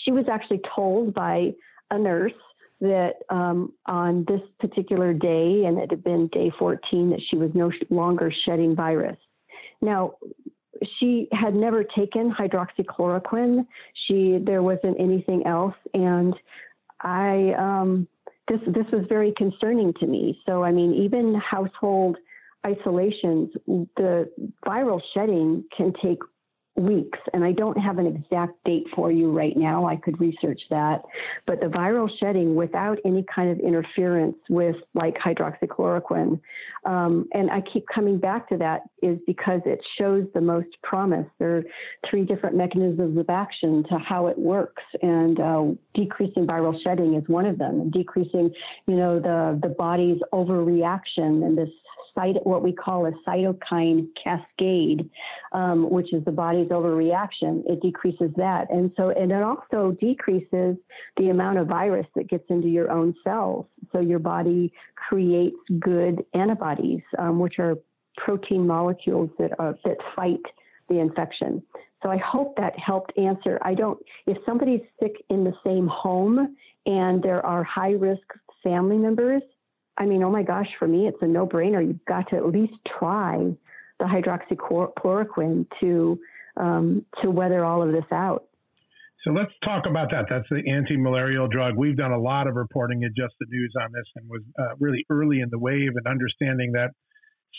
[0.04, 1.52] She was actually told by
[1.90, 2.32] a nurse
[2.80, 7.50] that um, on this particular day, and it had been day 14, that she was
[7.54, 9.16] no longer shedding virus.
[9.80, 10.14] Now,
[10.98, 13.66] she had never taken hydroxychloroquine.
[14.06, 16.34] She there wasn't anything else, and
[17.02, 18.08] I um,
[18.48, 20.40] this this was very concerning to me.
[20.46, 22.16] So I mean, even household
[22.64, 23.50] isolations,
[23.96, 24.30] the
[24.64, 26.18] viral shedding can take
[26.76, 29.86] weeks, and I don't have an exact date for you right now.
[29.86, 31.02] I could research that.
[31.46, 36.40] But the viral shedding without any kind of interference with like hydroxychloroquine,
[36.86, 41.26] um, and I keep coming back to that, is because it shows the most promise.
[41.38, 41.64] There are
[42.08, 47.28] three different mechanisms of action to how it works, and uh, decreasing viral shedding is
[47.28, 47.90] one of them.
[47.90, 48.50] Decreasing,
[48.86, 51.68] you know, the the body's overreaction and this
[52.14, 55.08] what we call a cytokine cascade,
[55.52, 57.62] um, which is the body's overreaction.
[57.66, 60.76] It decreases that, and so and it also decreases
[61.16, 63.66] the amount of virus that gets into your own cells.
[63.92, 67.76] So your body creates good antibodies, um, which are
[68.16, 70.42] protein molecules that are that fight
[70.88, 71.62] the infection.
[72.02, 73.58] So I hope that helped answer.
[73.62, 78.26] I don't, if somebody's sick in the same home and there are high risk
[78.62, 79.42] family members,
[79.98, 81.86] I mean, oh my gosh, for me, it's a no brainer.
[81.86, 83.52] You've got to at least try
[83.98, 86.18] the hydroxychloroquine to
[86.56, 88.44] um, to weather all of this out.
[89.24, 90.26] So let's talk about that.
[90.28, 91.76] That's the anti-malarial drug.
[91.76, 94.74] We've done a lot of reporting at Just the News on this, and was uh,
[94.80, 96.90] really early in the wave and understanding that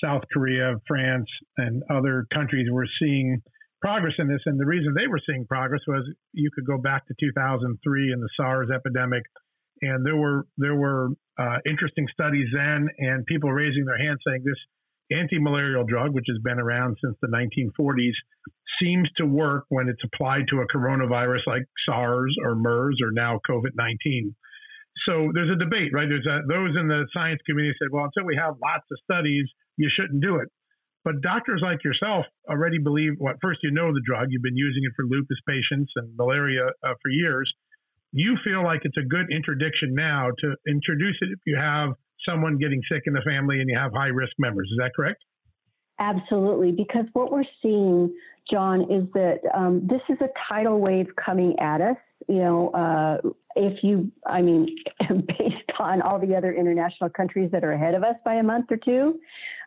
[0.03, 3.41] South Korea, France, and other countries were seeing
[3.81, 4.41] progress in this.
[4.45, 8.21] And the reason they were seeing progress was you could go back to 2003 and
[8.21, 9.23] the SARS epidemic
[9.83, 14.43] and there were there were uh, interesting studies then, and people raising their hands saying
[14.45, 14.59] this
[15.11, 18.13] anti-malarial drug, which has been around since the 1940s,
[18.81, 23.39] seems to work when it's applied to a coronavirus like SARS or MERS or now
[23.49, 24.33] COVID-19.
[25.07, 26.07] So there's a debate, right?
[26.07, 29.45] There's a, those in the science community said, well, until we have lots of studies,
[29.77, 30.49] you shouldn't do it.
[31.03, 34.27] But doctors like yourself already believe, well, first, you know the drug.
[34.29, 37.51] You've been using it for lupus patients and malaria uh, for years
[38.13, 41.89] you feel like it's a good interdiction now to introduce it if you have
[42.27, 44.69] someone getting sick in the family and you have high risk members.
[44.71, 45.21] Is that correct?
[45.99, 48.13] Absolutely, because what we're seeing,
[48.49, 51.97] John, is that um, this is a tidal wave coming at us.
[52.27, 54.75] You know, uh, if you, I mean,
[55.09, 58.67] based on all the other international countries that are ahead of us by a month
[58.71, 59.19] or two,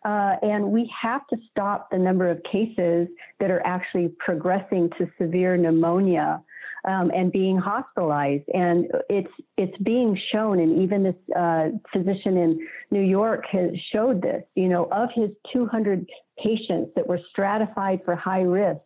[0.05, 3.09] uh, and we have to stop the number of cases
[3.41, 6.43] that are actually progressing to severe pneumonia
[6.87, 8.45] um, and being hospitalized.
[8.55, 14.23] And it's it's being shown, and even this uh, physician in New York has showed
[14.23, 14.43] this.
[14.55, 16.07] You know, of his 200
[16.43, 18.81] patients that were stratified for high risk,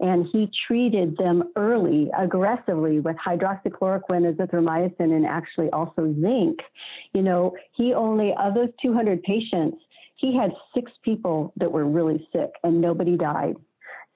[0.00, 6.58] and he treated them early, aggressively with hydroxychloroquine, azithromycin, and actually also zinc.
[7.12, 9.78] You know, he only of those 200 patients,
[10.16, 13.56] he had six people that were really sick, and nobody died.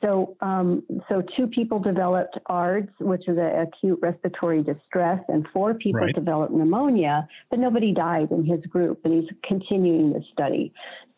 [0.05, 5.73] So, um, so two people developed ARDS, which is a, acute respiratory distress, and four
[5.75, 6.15] people right.
[6.15, 10.73] developed pneumonia, but nobody died in his group, and he's continuing the study.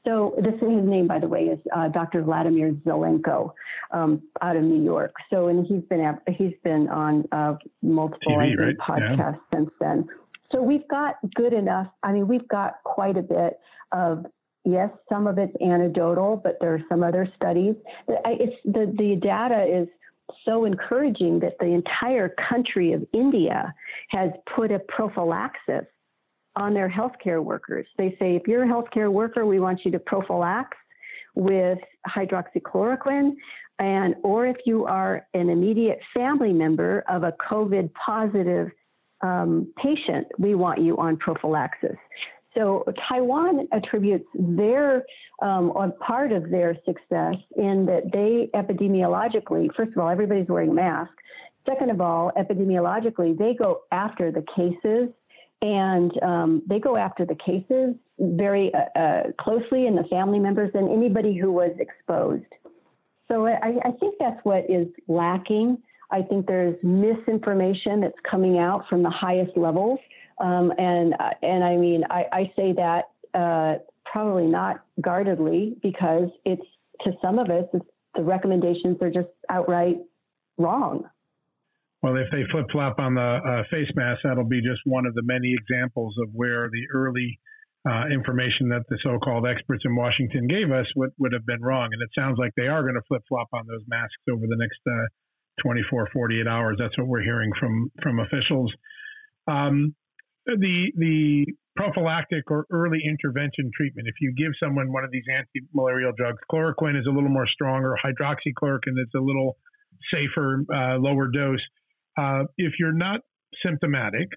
[0.07, 2.23] So this his name, by the way, is uh, Dr.
[2.23, 3.53] Vladimir Zelenko
[3.91, 5.13] um, out of New York.
[5.31, 8.77] So, and he's been he's been on uh, multiple TV, right?
[8.79, 9.33] podcasts yeah.
[9.53, 10.09] since then.
[10.53, 11.89] So we've got good enough.
[12.05, 13.59] I mean, we've got quite a bit
[13.91, 14.27] of
[14.67, 17.75] yes, some of it's anecdotal, but there are some other studies.
[18.09, 19.89] It's the the data is
[20.45, 23.73] so encouraging that the entire country of India
[24.11, 25.87] has put a prophylaxis
[26.57, 27.87] on their healthcare workers.
[27.97, 30.67] They say, if you're a healthcare worker, we want you to prophylax
[31.35, 33.33] with hydroxychloroquine
[33.79, 38.71] and or if you are an immediate family member of a COVID positive
[39.23, 41.97] um, patient, we want you on prophylaxis.
[42.57, 45.05] So Taiwan attributes their
[45.43, 51.15] um, part of their success in that they epidemiologically, first of all, everybody's wearing masks.
[51.67, 55.11] Second of all, epidemiologically, they go after the cases
[55.61, 60.71] and um, they go after the cases very uh, uh, closely and the family members
[60.75, 62.45] and anybody who was exposed.
[63.29, 65.79] So I, I think that's what is lacking.
[66.11, 69.99] I think there's misinformation that's coming out from the highest levels,
[70.39, 76.67] um, and and I mean I, I say that uh, probably not guardedly because it's
[77.05, 77.65] to some of us
[78.15, 79.99] the recommendations are just outright
[80.59, 81.05] wrong.
[82.03, 85.15] Well, if they flip flop on the uh, face mask, that'll be just one of
[85.15, 87.39] the many examples of where the early
[87.89, 91.89] uh, information that the so-called experts in Washington gave us would, would have been wrong.
[91.93, 94.81] And it sounds like they are going to flip-flop on those masks over the next
[94.87, 95.07] uh,
[95.63, 96.77] 24, 48 hours.
[96.79, 98.73] That's what we're hearing from from officials.
[99.49, 99.95] Um,
[100.47, 104.09] the the prophylactic or early intervention treatment.
[104.09, 107.95] If you give someone one of these anti-malarial drugs, chloroquine is a little more stronger.
[108.03, 109.59] Hydroxychloroquine is a little
[110.11, 111.61] safer, uh, lower dose.
[112.17, 113.21] Uh, if you're not
[113.65, 114.29] symptomatic,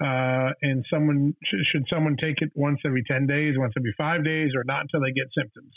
[0.00, 4.24] uh, and someone should, should someone take it once every 10 days, once every five
[4.24, 5.72] days, or not until they get symptoms?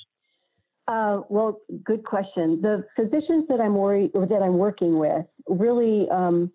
[0.88, 2.60] Uh, well, good question.
[2.62, 6.52] The physicians that I'm worried that I'm working with really, um,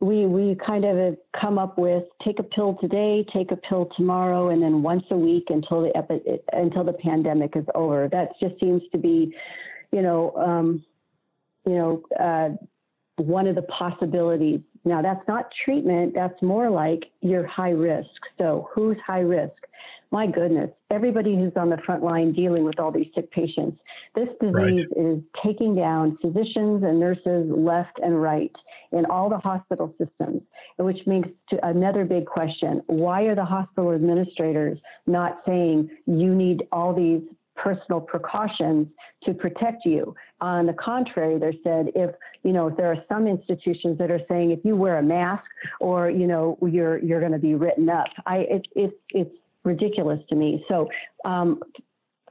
[0.00, 4.50] we we kind of come up with take a pill today, take a pill tomorrow,
[4.50, 8.08] and then once a week until the epi- until the pandemic is over.
[8.08, 9.34] That just seems to be,
[9.92, 10.84] you know, um,
[11.64, 12.50] you know, uh,
[13.22, 18.08] one of the possibilities now, that's not treatment, that's more like you're high risk.
[18.38, 19.66] So, who's high risk?
[20.10, 23.78] My goodness, everybody who's on the front line dealing with all these sick patients.
[24.14, 24.86] This disease right.
[24.96, 28.52] is taking down physicians and nurses left and right
[28.92, 30.42] in all the hospital systems,
[30.78, 32.82] which makes to another big question.
[32.86, 37.22] Why are the hospital administrators not saying you need all these
[37.56, 38.86] personal precautions
[39.24, 40.14] to protect you.
[40.40, 44.20] On the contrary, they said if you know if there are some institutions that are
[44.28, 45.44] saying if you wear a mask
[45.80, 48.06] or you know you're you're going to be written up.
[48.26, 49.34] I it, it's it's
[49.66, 50.64] ridiculous to me.
[50.68, 50.88] So.
[51.24, 51.60] Um,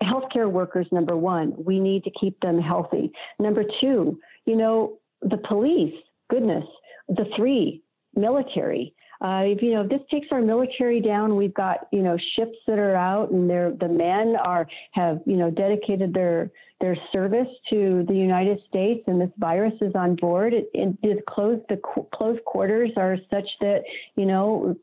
[0.04, 3.10] healthcare workers, number one, we need to keep them healthy.
[3.40, 5.94] Number two, you know, the police,
[6.30, 6.66] goodness,
[7.08, 7.82] the three,
[8.14, 12.18] military, uh, if you know if this takes our military down, we've got you know
[12.36, 16.98] ships that are out, and they're, the men are have you know dedicated their their
[17.14, 20.54] service to the United States, and this virus is on board.
[20.54, 21.78] It, it, it closed the
[22.14, 23.84] close quarters are such that
[24.18, 24.76] you know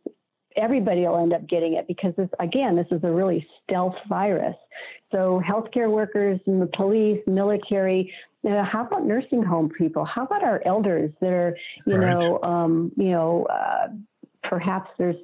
[0.57, 4.57] everybody will end up getting it because this, again, this is a really stealth virus.
[5.11, 10.05] So healthcare workers and the police, military, you know, how about nursing home people?
[10.05, 12.11] How about our elders that are, you right.
[12.11, 13.89] know, um, you know, uh,
[14.43, 15.17] perhaps there's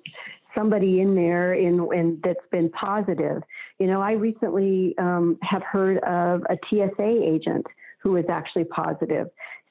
[0.57, 3.43] somebody in there in, in that's been positive.
[3.79, 7.67] You know, I recently um, have heard of a TSA agent
[8.03, 9.29] who is actually positive.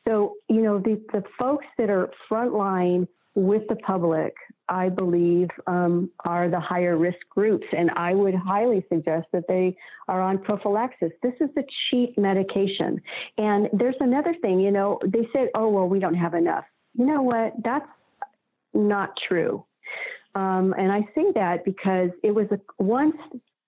[0.07, 4.33] So, you know, the, the folks that are frontline with the public,
[4.69, 7.65] I believe, um, are the higher risk groups.
[7.75, 9.75] And I would highly suggest that they
[10.07, 11.11] are on prophylaxis.
[11.23, 13.01] This is a cheap medication.
[13.37, 16.65] And there's another thing, you know, they said, oh, well, we don't have enough.
[16.93, 17.53] You know what?
[17.63, 17.87] That's
[18.73, 19.65] not true.
[20.35, 23.15] Um, and I say that because it was a, once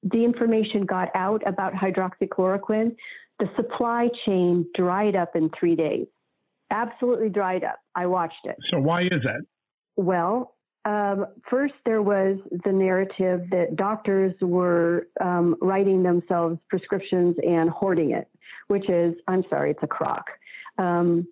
[0.04, 2.96] the information got out about hydroxychloroquine,
[3.40, 6.08] the supply chain dried up in three days.
[6.72, 7.80] Absolutely dried up.
[7.96, 8.56] I watched it.
[8.70, 9.42] So, why is that?
[9.96, 10.54] Well,
[10.86, 18.12] um, first, there was the narrative that doctors were um, writing themselves prescriptions and hoarding
[18.12, 18.28] it,
[18.68, 20.26] which is, I'm sorry, it's a crock.
[20.78, 21.28] Um,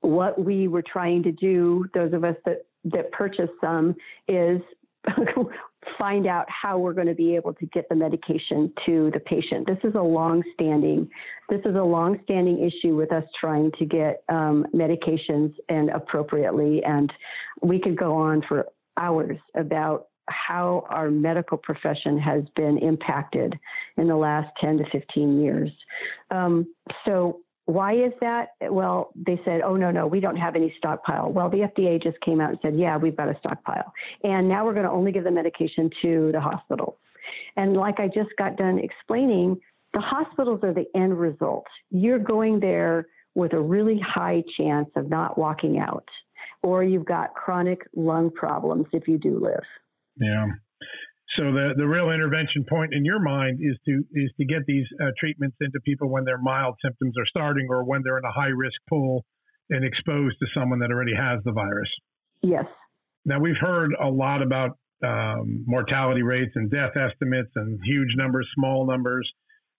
[0.00, 3.96] what we were trying to do, those of us that that purchase some
[4.28, 4.60] is
[5.98, 9.66] find out how we're going to be able to get the medication to the patient.
[9.66, 11.08] This is a long-standing,
[11.48, 16.82] this is a long-standing issue with us trying to get um, medications and appropriately.
[16.84, 17.12] And
[17.62, 18.66] we could go on for
[18.96, 23.54] hours about how our medical profession has been impacted
[23.96, 25.70] in the last 10 to 15 years.
[26.30, 26.66] Um,
[27.04, 28.50] so why is that?
[28.60, 31.32] Well, they said, oh, no, no, we don't have any stockpile.
[31.32, 33.92] Well, the FDA just came out and said, yeah, we've got a stockpile.
[34.22, 36.96] And now we're going to only give the medication to the hospitals.
[37.56, 39.58] And like I just got done explaining,
[39.94, 41.66] the hospitals are the end result.
[41.90, 46.08] You're going there with a really high chance of not walking out,
[46.62, 49.64] or you've got chronic lung problems if you do live.
[50.16, 50.46] Yeah.
[51.36, 54.86] So the, the real intervention point in your mind is to is to get these
[55.02, 58.32] uh, treatments into people when their mild symptoms are starting or when they're in a
[58.32, 59.24] high risk pool
[59.70, 61.90] and exposed to someone that already has the virus.
[62.42, 62.66] Yes.
[63.24, 68.48] Now we've heard a lot about um, mortality rates and death estimates and huge numbers,
[68.54, 69.28] small numbers.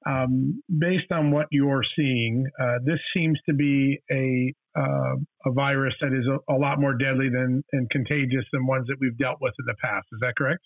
[0.08, 5.94] Um, based on what you're seeing, uh, this seems to be a uh, a virus
[6.02, 9.38] that is a, a lot more deadly than and contagious than ones that we've dealt
[9.40, 10.06] with in the past.
[10.12, 10.62] Is that correct?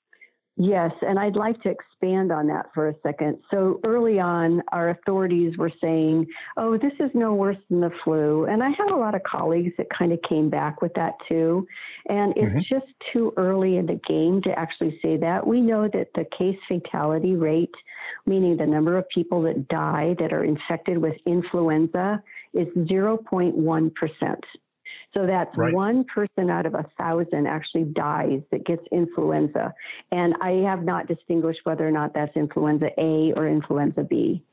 [0.61, 3.37] Yes, and I'd like to expand on that for a second.
[3.49, 8.43] So early on, our authorities were saying, oh, this is no worse than the flu.
[8.43, 11.65] And I have a lot of colleagues that kind of came back with that too.
[12.09, 12.59] And it's mm-hmm.
[12.75, 15.47] just too early in the game to actually say that.
[15.47, 17.73] We know that the case fatality rate,
[18.25, 22.21] meaning the number of people that die that are infected with influenza,
[22.53, 23.91] is 0.1%.
[25.13, 25.73] So that's right.
[25.73, 29.73] one person out of a thousand actually dies that gets influenza.
[30.11, 34.43] And I have not distinguished whether or not that's influenza A or influenza B.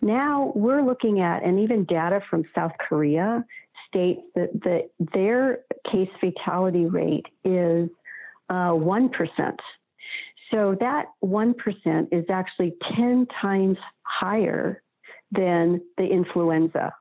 [0.00, 3.44] Now we're looking at, and even data from South Korea
[3.86, 7.88] states that, that their case fatality rate is
[8.48, 9.10] uh, 1%.
[10.50, 11.54] So that 1%
[12.10, 14.82] is actually 10 times higher
[15.30, 16.92] than the influenza.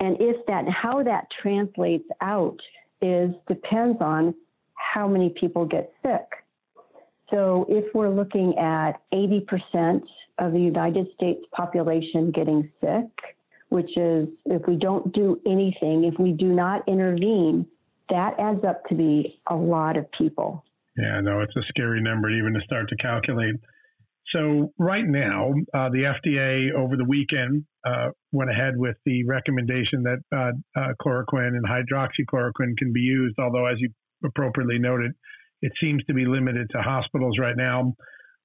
[0.00, 2.58] And if that, how that translates out
[3.02, 4.34] is depends on
[4.74, 6.26] how many people get sick.
[7.30, 10.02] So if we're looking at 80%
[10.38, 13.08] of the United States population getting sick,
[13.68, 17.66] which is if we don't do anything, if we do not intervene,
[18.08, 20.64] that adds up to be a lot of people.
[20.96, 23.54] Yeah, no, it's a scary number even to start to calculate.
[24.32, 30.04] So right now, uh, the FDA over the weekend uh, went ahead with the recommendation
[30.04, 33.36] that uh, uh, chloroquine and hydroxychloroquine can be used.
[33.38, 33.90] Although, as you
[34.24, 35.12] appropriately noted,
[35.62, 37.94] it seems to be limited to hospitals right now.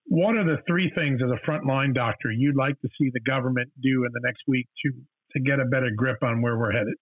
[0.07, 3.69] What are the three things as a frontline doctor you'd like to see the government
[3.81, 4.91] do in the next week to
[5.33, 6.95] to get a better grip on where we're headed?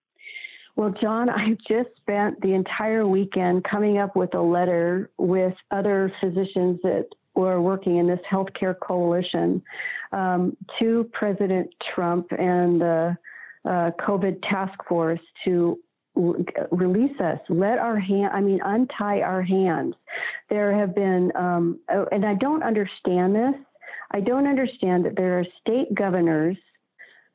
[0.76, 6.12] Well, John, I just spent the entire weekend coming up with a letter with other
[6.20, 9.62] physicians that were working in this healthcare coalition
[10.12, 13.16] um, to President Trump and the
[13.64, 15.78] uh, COVID task force to
[16.70, 17.40] release us.
[17.48, 19.94] Let our hand i mean untie our hands.
[20.48, 23.54] There have been um, oh, and i don't understand this.
[24.12, 26.56] I don't understand that there are state governors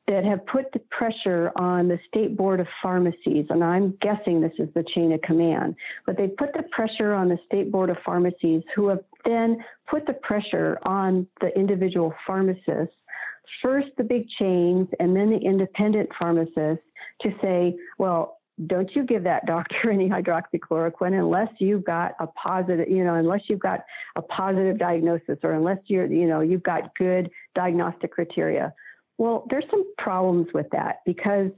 [0.10, 4.52] that have put the pressure on the State Board of Pharmacies, and I'm guessing this
[4.58, 5.76] is the chain of command,
[6.08, 10.08] but they put the pressure on the State Board of Pharmacies, who have then put
[10.08, 12.96] the pressure on the individual pharmacists,
[13.62, 16.84] first the big chains and then the independent pharmacists,
[17.22, 22.90] to say, well, don't you give that doctor any hydroxychloroquine unless you've got a positive,
[22.90, 23.82] you know, unless you've got
[24.16, 28.74] a positive diagnosis or unless you're, you know, you've got good diagnostic criteria.
[29.20, 31.52] Well, there's some problems with that because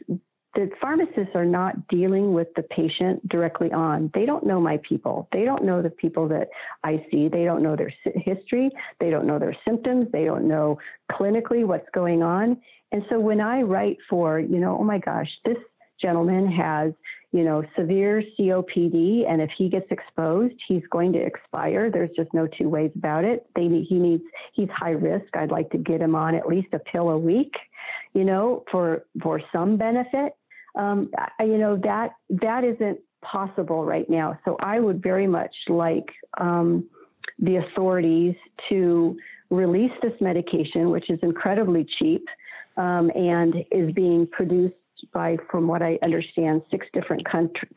[0.55, 4.09] the pharmacists are not dealing with the patient directly on.
[4.13, 5.29] They don't know my people.
[5.31, 6.49] They don't know the people that
[6.83, 7.29] I see.
[7.29, 8.71] They don't know their history.
[8.99, 10.07] They don't know their symptoms.
[10.11, 10.79] They don't know
[11.11, 12.57] clinically what's going on.
[12.91, 15.57] And so when I write for, you know, oh my gosh, this
[16.01, 16.91] gentleman has,
[17.31, 21.89] you know, severe COPD, and if he gets exposed, he's going to expire.
[21.89, 23.47] There's just no two ways about it.
[23.55, 24.23] They he needs
[24.53, 25.35] he's high risk.
[25.35, 27.53] I'd like to get him on at least a pill a week,
[28.13, 30.33] you know, for for some benefit.
[30.75, 31.09] Um,
[31.39, 32.11] you know that
[32.41, 34.37] that isn't possible right now.
[34.43, 36.89] So I would very much like um,
[37.39, 38.35] the authorities
[38.69, 39.17] to
[39.49, 42.25] release this medication, which is incredibly cheap
[42.77, 44.75] um, and is being produced
[45.13, 47.25] by, from what I understand, six different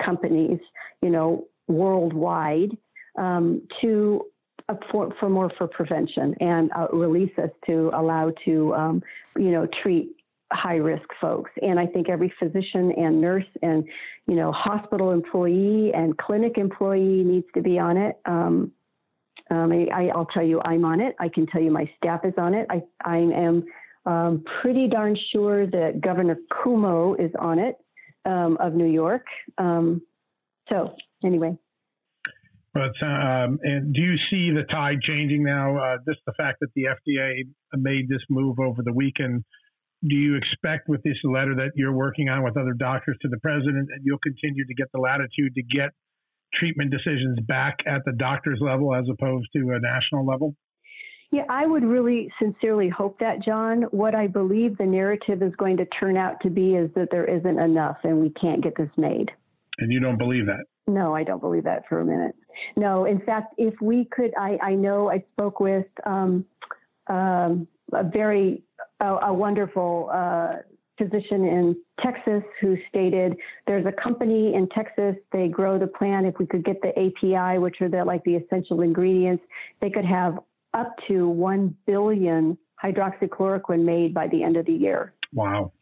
[0.03, 0.59] companies,
[1.03, 2.77] you know, worldwide,
[3.19, 4.25] um, to
[4.69, 9.03] uh, for, for more for prevention and uh, release us to allow to, um,
[9.37, 10.17] you know, treat
[10.53, 11.51] high risk folks.
[11.61, 13.85] And I think every physician and nurse and,
[14.27, 18.17] you know, hospital employee and clinic employee needs to be on it.
[18.25, 18.73] Um,
[19.51, 21.15] um, I, will tell you, I'm on it.
[21.21, 22.67] I can tell you my staff is on it.
[22.71, 23.65] I, I am
[24.07, 27.77] um, pretty darn sure that Governor Cuomo is on it
[28.25, 29.27] um, of New York.
[29.59, 30.03] Um,
[30.69, 30.95] so
[31.25, 31.57] anyway.
[32.73, 35.77] But um, and do you see the tide changing now?
[35.79, 39.45] Uh, just the fact that the FDA made this move over the weekend.
[40.07, 43.39] Do you expect with this letter that you're working on with other doctors to the
[43.39, 45.91] president that you'll continue to get the latitude to get
[46.53, 50.57] treatment decisions back at the doctor's level as opposed to a national level?
[51.35, 53.83] Yeah, I would really sincerely hope that, John.
[53.91, 57.25] What I believe the narrative is going to turn out to be is that there
[57.25, 59.33] isn't enough and we can't get this made.
[59.79, 60.65] And you don't believe that?
[60.87, 62.37] No, I don't believe that for a minute.
[62.77, 66.45] No, in fact, if we could, I, I know I spoke with um,
[67.09, 68.63] um, a very
[69.01, 70.59] a, a wonderful uh,
[70.99, 73.35] physician in Texas who stated
[73.67, 76.27] there's a company in Texas, they grow the plant.
[76.27, 79.43] If we could get the API, which are the like the essential ingredients,
[79.81, 80.39] they could have
[80.75, 85.15] up to 1 billion hydroxychloroquine made by the end of the year.
[85.35, 85.73] Wow.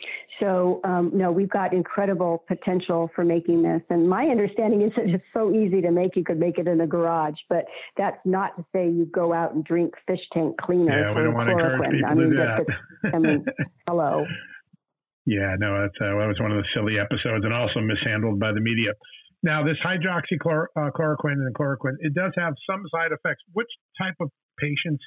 [0.41, 3.83] So, um, no, we've got incredible potential for making this.
[3.91, 6.81] And my understanding is that it's so easy to make, you could make it in
[6.81, 7.37] a garage.
[7.51, 7.67] But
[7.99, 11.35] that's not to say you go out and drink fish tank cleaner yeah, we don't
[11.35, 11.49] want.
[11.49, 13.15] To encourage people I mean, to do that.
[13.15, 13.45] I mean,
[13.87, 14.25] hello.
[15.27, 18.53] Yeah, no, that's, uh, that was one of the silly episodes and also mishandled by
[18.53, 18.93] the media.
[19.43, 23.43] Now, this hydroxychloroquine uh, and chloroquine, it does have some side effects.
[23.53, 23.69] Which
[24.01, 25.03] type of patients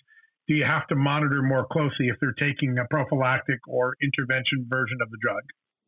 [0.48, 4.98] do you have to monitor more closely if they're taking a prophylactic or intervention version
[5.02, 5.42] of the drug?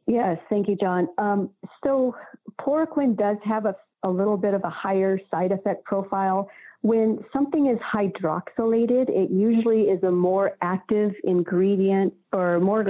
[0.08, 1.10] Yes, thank you, John.
[1.18, 1.50] Um,
[1.84, 2.16] so,
[2.62, 6.50] chloroquine does have a, a little bit of a higher side effect profile.
[6.82, 12.86] When something is hydroxylated, it usually is a more active ingredient or more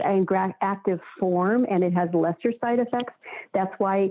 [0.61, 3.13] active form, and it has lesser side effects.
[3.53, 4.09] That's why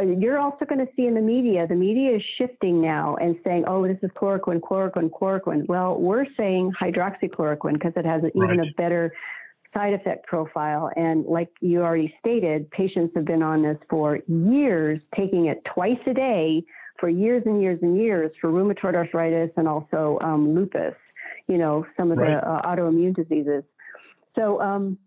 [0.00, 3.64] you're also going to see in the media, the media is shifting now and saying,
[3.66, 5.66] oh, this is chloroquine, chloroquine, chloroquine.
[5.66, 8.60] Well, we're saying hydroxychloroquine because it has even right.
[8.60, 9.12] a better
[9.74, 10.90] side effect profile.
[10.96, 15.98] And like you already stated, patients have been on this for years, taking it twice
[16.06, 16.64] a day
[16.98, 20.94] for years and years and years for rheumatoid arthritis and also um, lupus,
[21.46, 22.40] you know, some of right.
[22.40, 23.62] the uh, autoimmune diseases.
[24.34, 24.98] So um,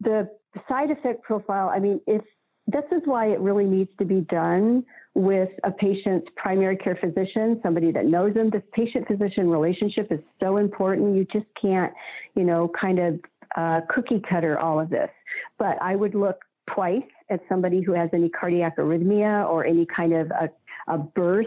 [0.00, 0.28] the
[0.68, 2.22] side effect profile, I mean, if
[2.66, 4.84] this is why it really needs to be done
[5.14, 8.50] with a patient's primary care physician, somebody that knows them.
[8.50, 11.16] This patient physician relationship is so important.
[11.16, 11.92] You just can't,
[12.34, 13.20] you know, kind of
[13.56, 15.10] uh, cookie cutter all of this.
[15.58, 16.38] But I would look
[16.74, 20.50] twice at somebody who has any cardiac arrhythmia or any kind of a,
[20.92, 21.46] a birth.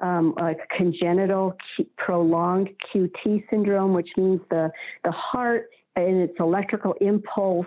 [0.00, 1.56] Um, like congenital
[1.96, 4.68] prolonged QT syndrome, which means the,
[5.04, 7.66] the heart and its electrical impulse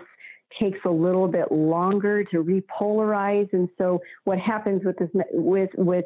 [0.60, 3.52] takes a little bit longer to repolarize.
[3.52, 6.04] And so what happens with this, with, with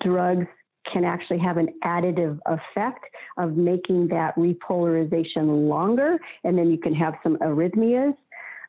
[0.00, 0.46] drugs
[0.92, 3.04] can actually have an additive effect
[3.36, 6.18] of making that repolarization longer.
[6.44, 8.14] And then you can have some arrhythmias.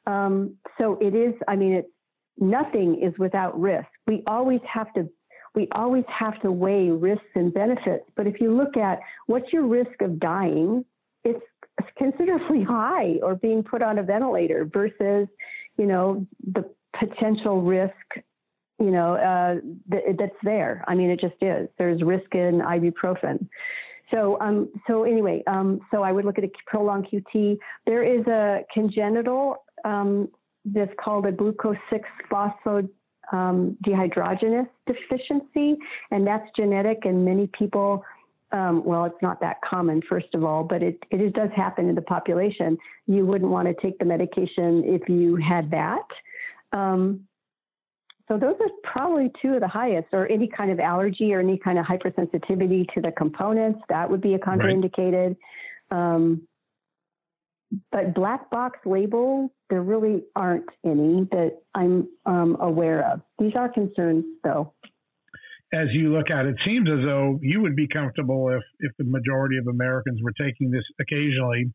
[0.06, 1.88] Um, so it is, I mean, it's,
[2.38, 3.88] nothing is without risk.
[4.08, 5.10] We always have to
[5.56, 8.06] we always have to weigh risks and benefits.
[8.16, 10.86] But if you look at what's your risk of dying,
[11.24, 11.44] it's
[11.98, 15.28] considerably high or being put on a ventilator versus,
[15.78, 16.64] you know, the
[16.98, 17.94] potential risk,
[18.80, 19.56] you know, uh,
[19.92, 20.84] th- that's there.
[20.88, 21.70] I mean, it just is.
[21.78, 23.48] There's risk in ibuprofen.
[24.12, 27.58] So, um, so anyway, um, so I would look at a prolonged QT.
[27.86, 30.30] There is a congenital um,
[30.66, 32.90] that's called a glucose 6 phosphod
[33.32, 35.78] um, dehydrogenase deficiency,
[36.12, 38.04] and that's genetic, and many people
[38.52, 41.96] um, well, it's not that common, first of all, but it, it does happen in
[41.96, 42.78] the population.
[43.06, 46.08] You wouldn't want to take the medication if you had that.
[46.72, 47.28] Um,
[48.28, 51.58] so those are probably two of the highest, or any kind of allergy or any
[51.58, 53.80] kind of hypersensitivity to the components.
[53.90, 55.36] That would be a contraindicated.
[55.92, 56.14] Right.
[56.14, 56.48] Um,
[57.92, 63.22] but black box label, there really aren't any that I'm um, aware of.
[63.38, 64.74] These are concerns, though
[65.74, 68.92] as you look at it, it seems as though you would be comfortable if, if
[68.98, 71.72] the majority of Americans were taking this occasionally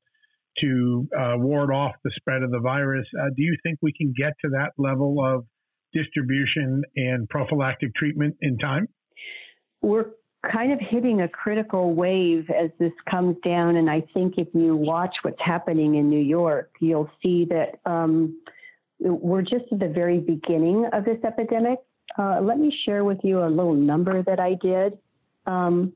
[0.60, 3.06] to uh, ward off the spread of the virus.
[3.18, 5.44] Uh, do you think we can get to that level of
[5.92, 8.88] distribution and prophylactic treatment in time?
[9.80, 10.10] We're
[10.52, 13.76] kind of hitting a critical wave as this comes down.
[13.76, 18.40] And I think if you watch what's happening in New York, you'll see that um,
[18.98, 21.78] we're just at the very beginning of this epidemic.
[22.16, 24.96] Uh, let me share with you a little number that I did.
[25.46, 25.92] Um,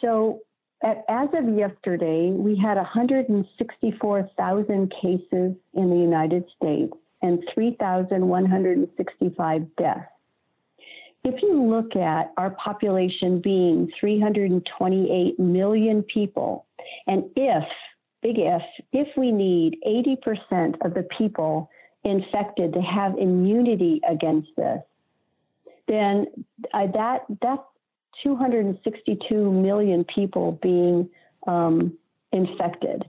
[0.00, 0.40] so,
[0.82, 10.08] at, as of yesterday, we had 164,000 cases in the United States and 3,165 deaths.
[11.24, 16.66] If you look at our population being 328 million people,
[17.08, 17.64] and if,
[18.22, 18.62] big if,
[18.92, 21.68] if we need 80% of the people
[22.04, 24.80] infected to have immunity against this,
[25.88, 26.26] then
[26.74, 27.62] uh, that that's
[28.22, 31.08] 262 million people being
[31.46, 31.96] um,
[32.32, 33.04] infected.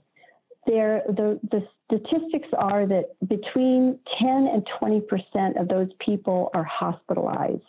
[0.65, 6.65] There, the, the statistics are that between 10 and 20 percent of those people are
[6.65, 7.61] hospitalized,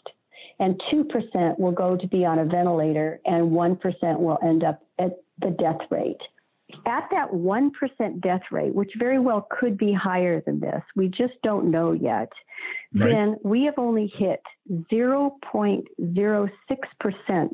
[0.59, 4.64] and 2 percent will go to be on a ventilator, and 1 percent will end
[4.64, 6.20] up at the death rate.
[6.86, 11.32] At that 1% death rate, which very well could be higher than this, we just
[11.42, 12.30] don't know yet,
[12.94, 13.10] right.
[13.10, 14.42] then we have only hit
[14.92, 17.50] 0.06%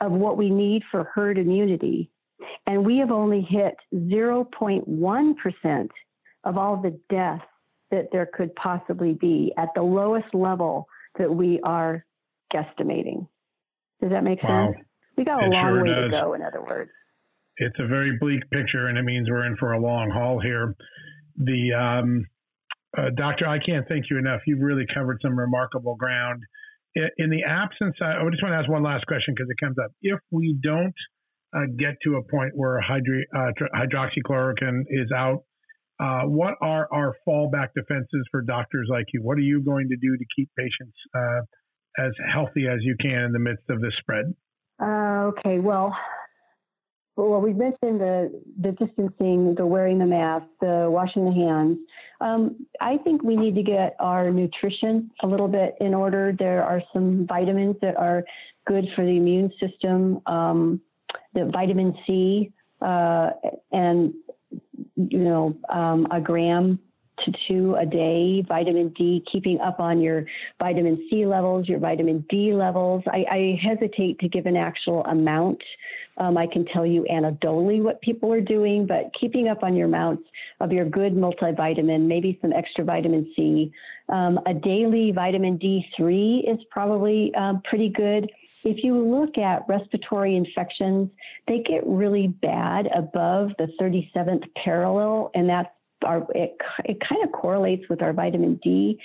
[0.00, 2.10] of what we need for herd immunity.
[2.66, 5.88] And we have only hit 0.1%
[6.44, 7.44] of all the deaths
[7.90, 10.86] that there could possibly be at the lowest level
[11.18, 12.04] that we are
[12.52, 13.26] guesstimating.
[14.00, 14.72] Does that make wow.
[14.72, 14.84] sense?
[15.16, 16.04] We got a it long sure way does.
[16.04, 16.90] to go, in other words
[17.58, 20.74] it's a very bleak picture, and it means we're in for a long haul here.
[21.36, 22.26] The um,
[22.96, 24.40] uh, doctor, I can't thank you enough.
[24.46, 26.42] You've really covered some remarkable ground.
[27.18, 29.90] In, the absence, I just want to ask one last question because it comes up.
[30.00, 30.94] If we don't
[31.54, 35.44] uh, get to a point where hydro, uh, hydroxychloroquine is out,
[36.00, 39.20] uh, what are our fallback defenses for doctors like you?
[39.22, 43.24] What are you going to do to keep patients uh, as healthy as you can
[43.24, 44.34] in the midst of this spread?
[44.82, 45.94] Uh, okay, well,
[47.16, 51.78] well, we've mentioned the, the distancing, the wearing the mask, the washing the hands.
[52.20, 56.34] Um, I think we need to get our nutrition a little bit in order.
[56.38, 58.22] There are some vitamins that are
[58.66, 60.80] good for the immune system, um,
[61.34, 62.52] the vitamin C,
[62.82, 63.30] uh,
[63.72, 64.12] and
[64.96, 66.78] you know, um, a gram
[67.24, 70.24] to two a day, vitamin D, keeping up on your
[70.58, 73.02] vitamin C levels, your vitamin D levels.
[73.06, 75.62] I, I hesitate to give an actual amount.
[76.18, 79.86] Um, I can tell you anecdotally what people are doing, but keeping up on your
[79.86, 80.24] amounts
[80.60, 83.72] of your good multivitamin, maybe some extra vitamin C.
[84.08, 88.30] Um, a daily vitamin D3 is probably um, pretty good.
[88.64, 91.10] If you look at respiratory infections,
[91.46, 95.68] they get really bad above the 37th parallel, and that's
[96.04, 98.98] our, it, it kind of correlates with our vitamin D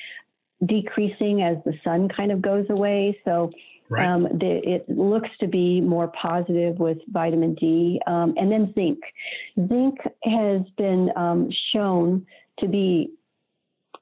[0.65, 3.19] decreasing as the sun kind of goes away.
[3.25, 3.51] So
[3.89, 4.07] right.
[4.07, 7.99] um, the, it looks to be more positive with vitamin D.
[8.07, 8.99] Um, and then zinc.
[9.67, 12.25] Zinc has been um, shown
[12.59, 13.11] to be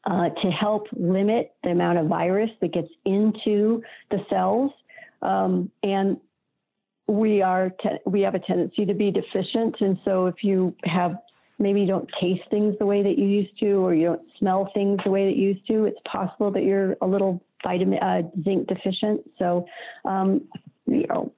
[0.06, 3.82] uh, to help limit the amount of virus that gets into
[4.12, 4.72] the cells.
[5.22, 6.18] Um, and
[7.08, 11.16] we are te- we have a tendency to be deficient, and so if you have
[11.60, 14.72] maybe you don't taste things the way that you used to, or you don't smell
[14.74, 18.22] things the way that you used to, it's possible that you're a little vitamin uh,
[18.44, 19.22] zinc deficient.
[19.38, 19.66] So,
[20.06, 20.42] um,
[20.88, 21.34] you know,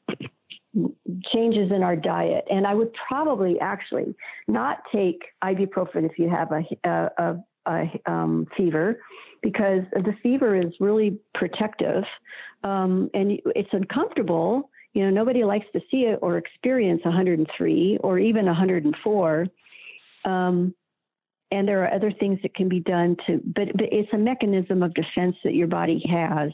[1.34, 4.16] changes in our diet, and I would probably actually
[4.48, 7.36] not take ibuprofen if you have a, a, a,
[7.68, 9.02] a um, fever,
[9.42, 12.04] because the fever is really protective,
[12.64, 14.70] um, and it's uncomfortable.
[14.94, 19.48] You know, nobody likes to see it or experience 103 or even 104.
[20.26, 20.74] Um,
[21.52, 24.84] and there are other things that can be done to, but, but it's a mechanism
[24.84, 26.52] of defense that your body has.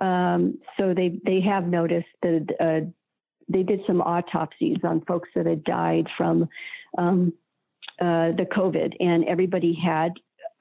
[0.00, 2.90] Um, so they they have noticed that uh,
[3.48, 6.48] they did some autopsies on folks that had died from
[6.98, 7.32] um,
[8.00, 10.12] uh, the COVID, and everybody had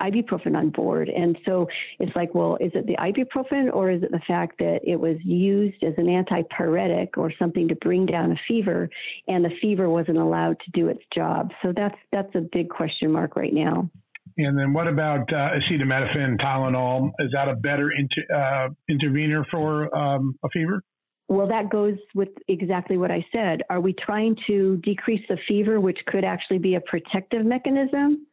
[0.01, 1.09] ibuprofen on board.
[1.09, 1.67] And so
[1.99, 5.17] it's like, well, is it the ibuprofen or is it the fact that it was
[5.23, 8.89] used as an antipyretic or something to bring down a fever
[9.27, 11.51] and the fever wasn't allowed to do its job?
[11.61, 13.89] So that's that's a big question mark right now.
[14.37, 17.11] And then what about uh, acetaminophen, Tylenol?
[17.19, 20.81] Is that a better inter, uh, intervener for um, a fever?
[21.27, 23.61] Well, that goes with exactly what I said.
[23.69, 28.25] Are we trying to decrease the fever, which could actually be a protective mechanism?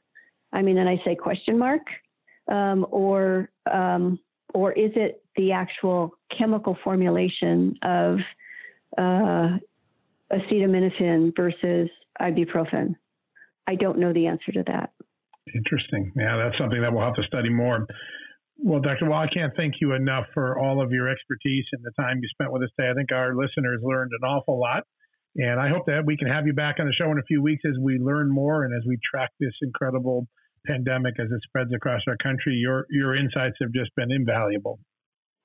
[0.53, 1.83] I mean, and I say question mark,
[2.51, 4.19] um, or um,
[4.55, 8.19] or is it the actual chemical formulation of
[8.97, 9.59] uh,
[10.33, 11.91] acetaminophen versus
[12.21, 12.95] ibuprofen?
[13.67, 14.91] I don't know the answer to that.
[15.55, 16.13] Interesting.
[16.17, 17.87] Yeah, that's something that we'll have to study more.
[18.59, 19.09] Well, Dr.
[19.11, 22.29] Wall, I can't thank you enough for all of your expertise and the time you
[22.31, 22.91] spent with us today.
[22.91, 24.85] I think our listeners learned an awful lot.
[25.37, 27.43] And I hope that we can have you back on the show in a few
[27.43, 30.27] weeks as we learn more and as we track this incredible
[30.67, 32.55] pandemic as it spreads across our country.
[32.55, 34.79] Your your insights have just been invaluable.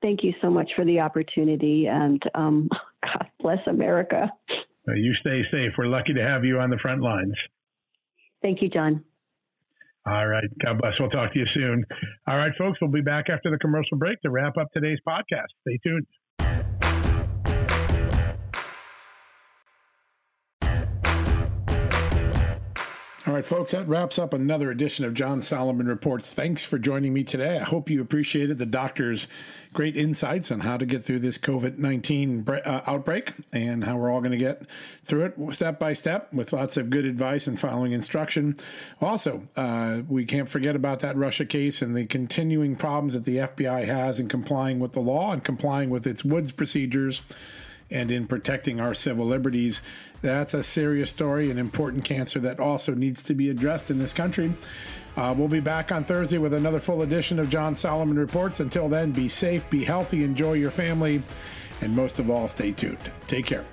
[0.01, 2.69] Thank you so much for the opportunity, and um,
[3.03, 4.31] God bless America.
[4.87, 5.73] You stay safe.
[5.77, 7.35] We're lucky to have you on the front lines.
[8.41, 9.03] Thank you, John.
[10.07, 10.43] All right.
[10.63, 10.93] God bless.
[10.99, 11.85] We'll talk to you soon.
[12.27, 12.79] All right, folks.
[12.81, 15.53] We'll be back after the commercial break to wrap up today's podcast.
[15.61, 16.07] Stay tuned.
[23.27, 26.31] All right, folks, that wraps up another edition of John Solomon Reports.
[26.31, 27.59] Thanks for joining me today.
[27.59, 29.27] I hope you appreciated the doctor's
[29.73, 34.09] great insights on how to get through this COVID 19 uh, outbreak and how we're
[34.09, 34.63] all going to get
[35.03, 38.57] through it step by step with lots of good advice and following instruction.
[38.99, 43.37] Also, uh, we can't forget about that Russia case and the continuing problems that the
[43.37, 47.21] FBI has in complying with the law and complying with its Woods procedures
[47.91, 49.81] and in protecting our civil liberties.
[50.21, 54.13] That's a serious story, an important cancer that also needs to be addressed in this
[54.13, 54.53] country.
[55.17, 58.59] Uh, we'll be back on Thursday with another full edition of John Solomon Reports.
[58.59, 61.21] Until then, be safe, be healthy, enjoy your family,
[61.81, 63.11] and most of all, stay tuned.
[63.25, 63.65] Take care.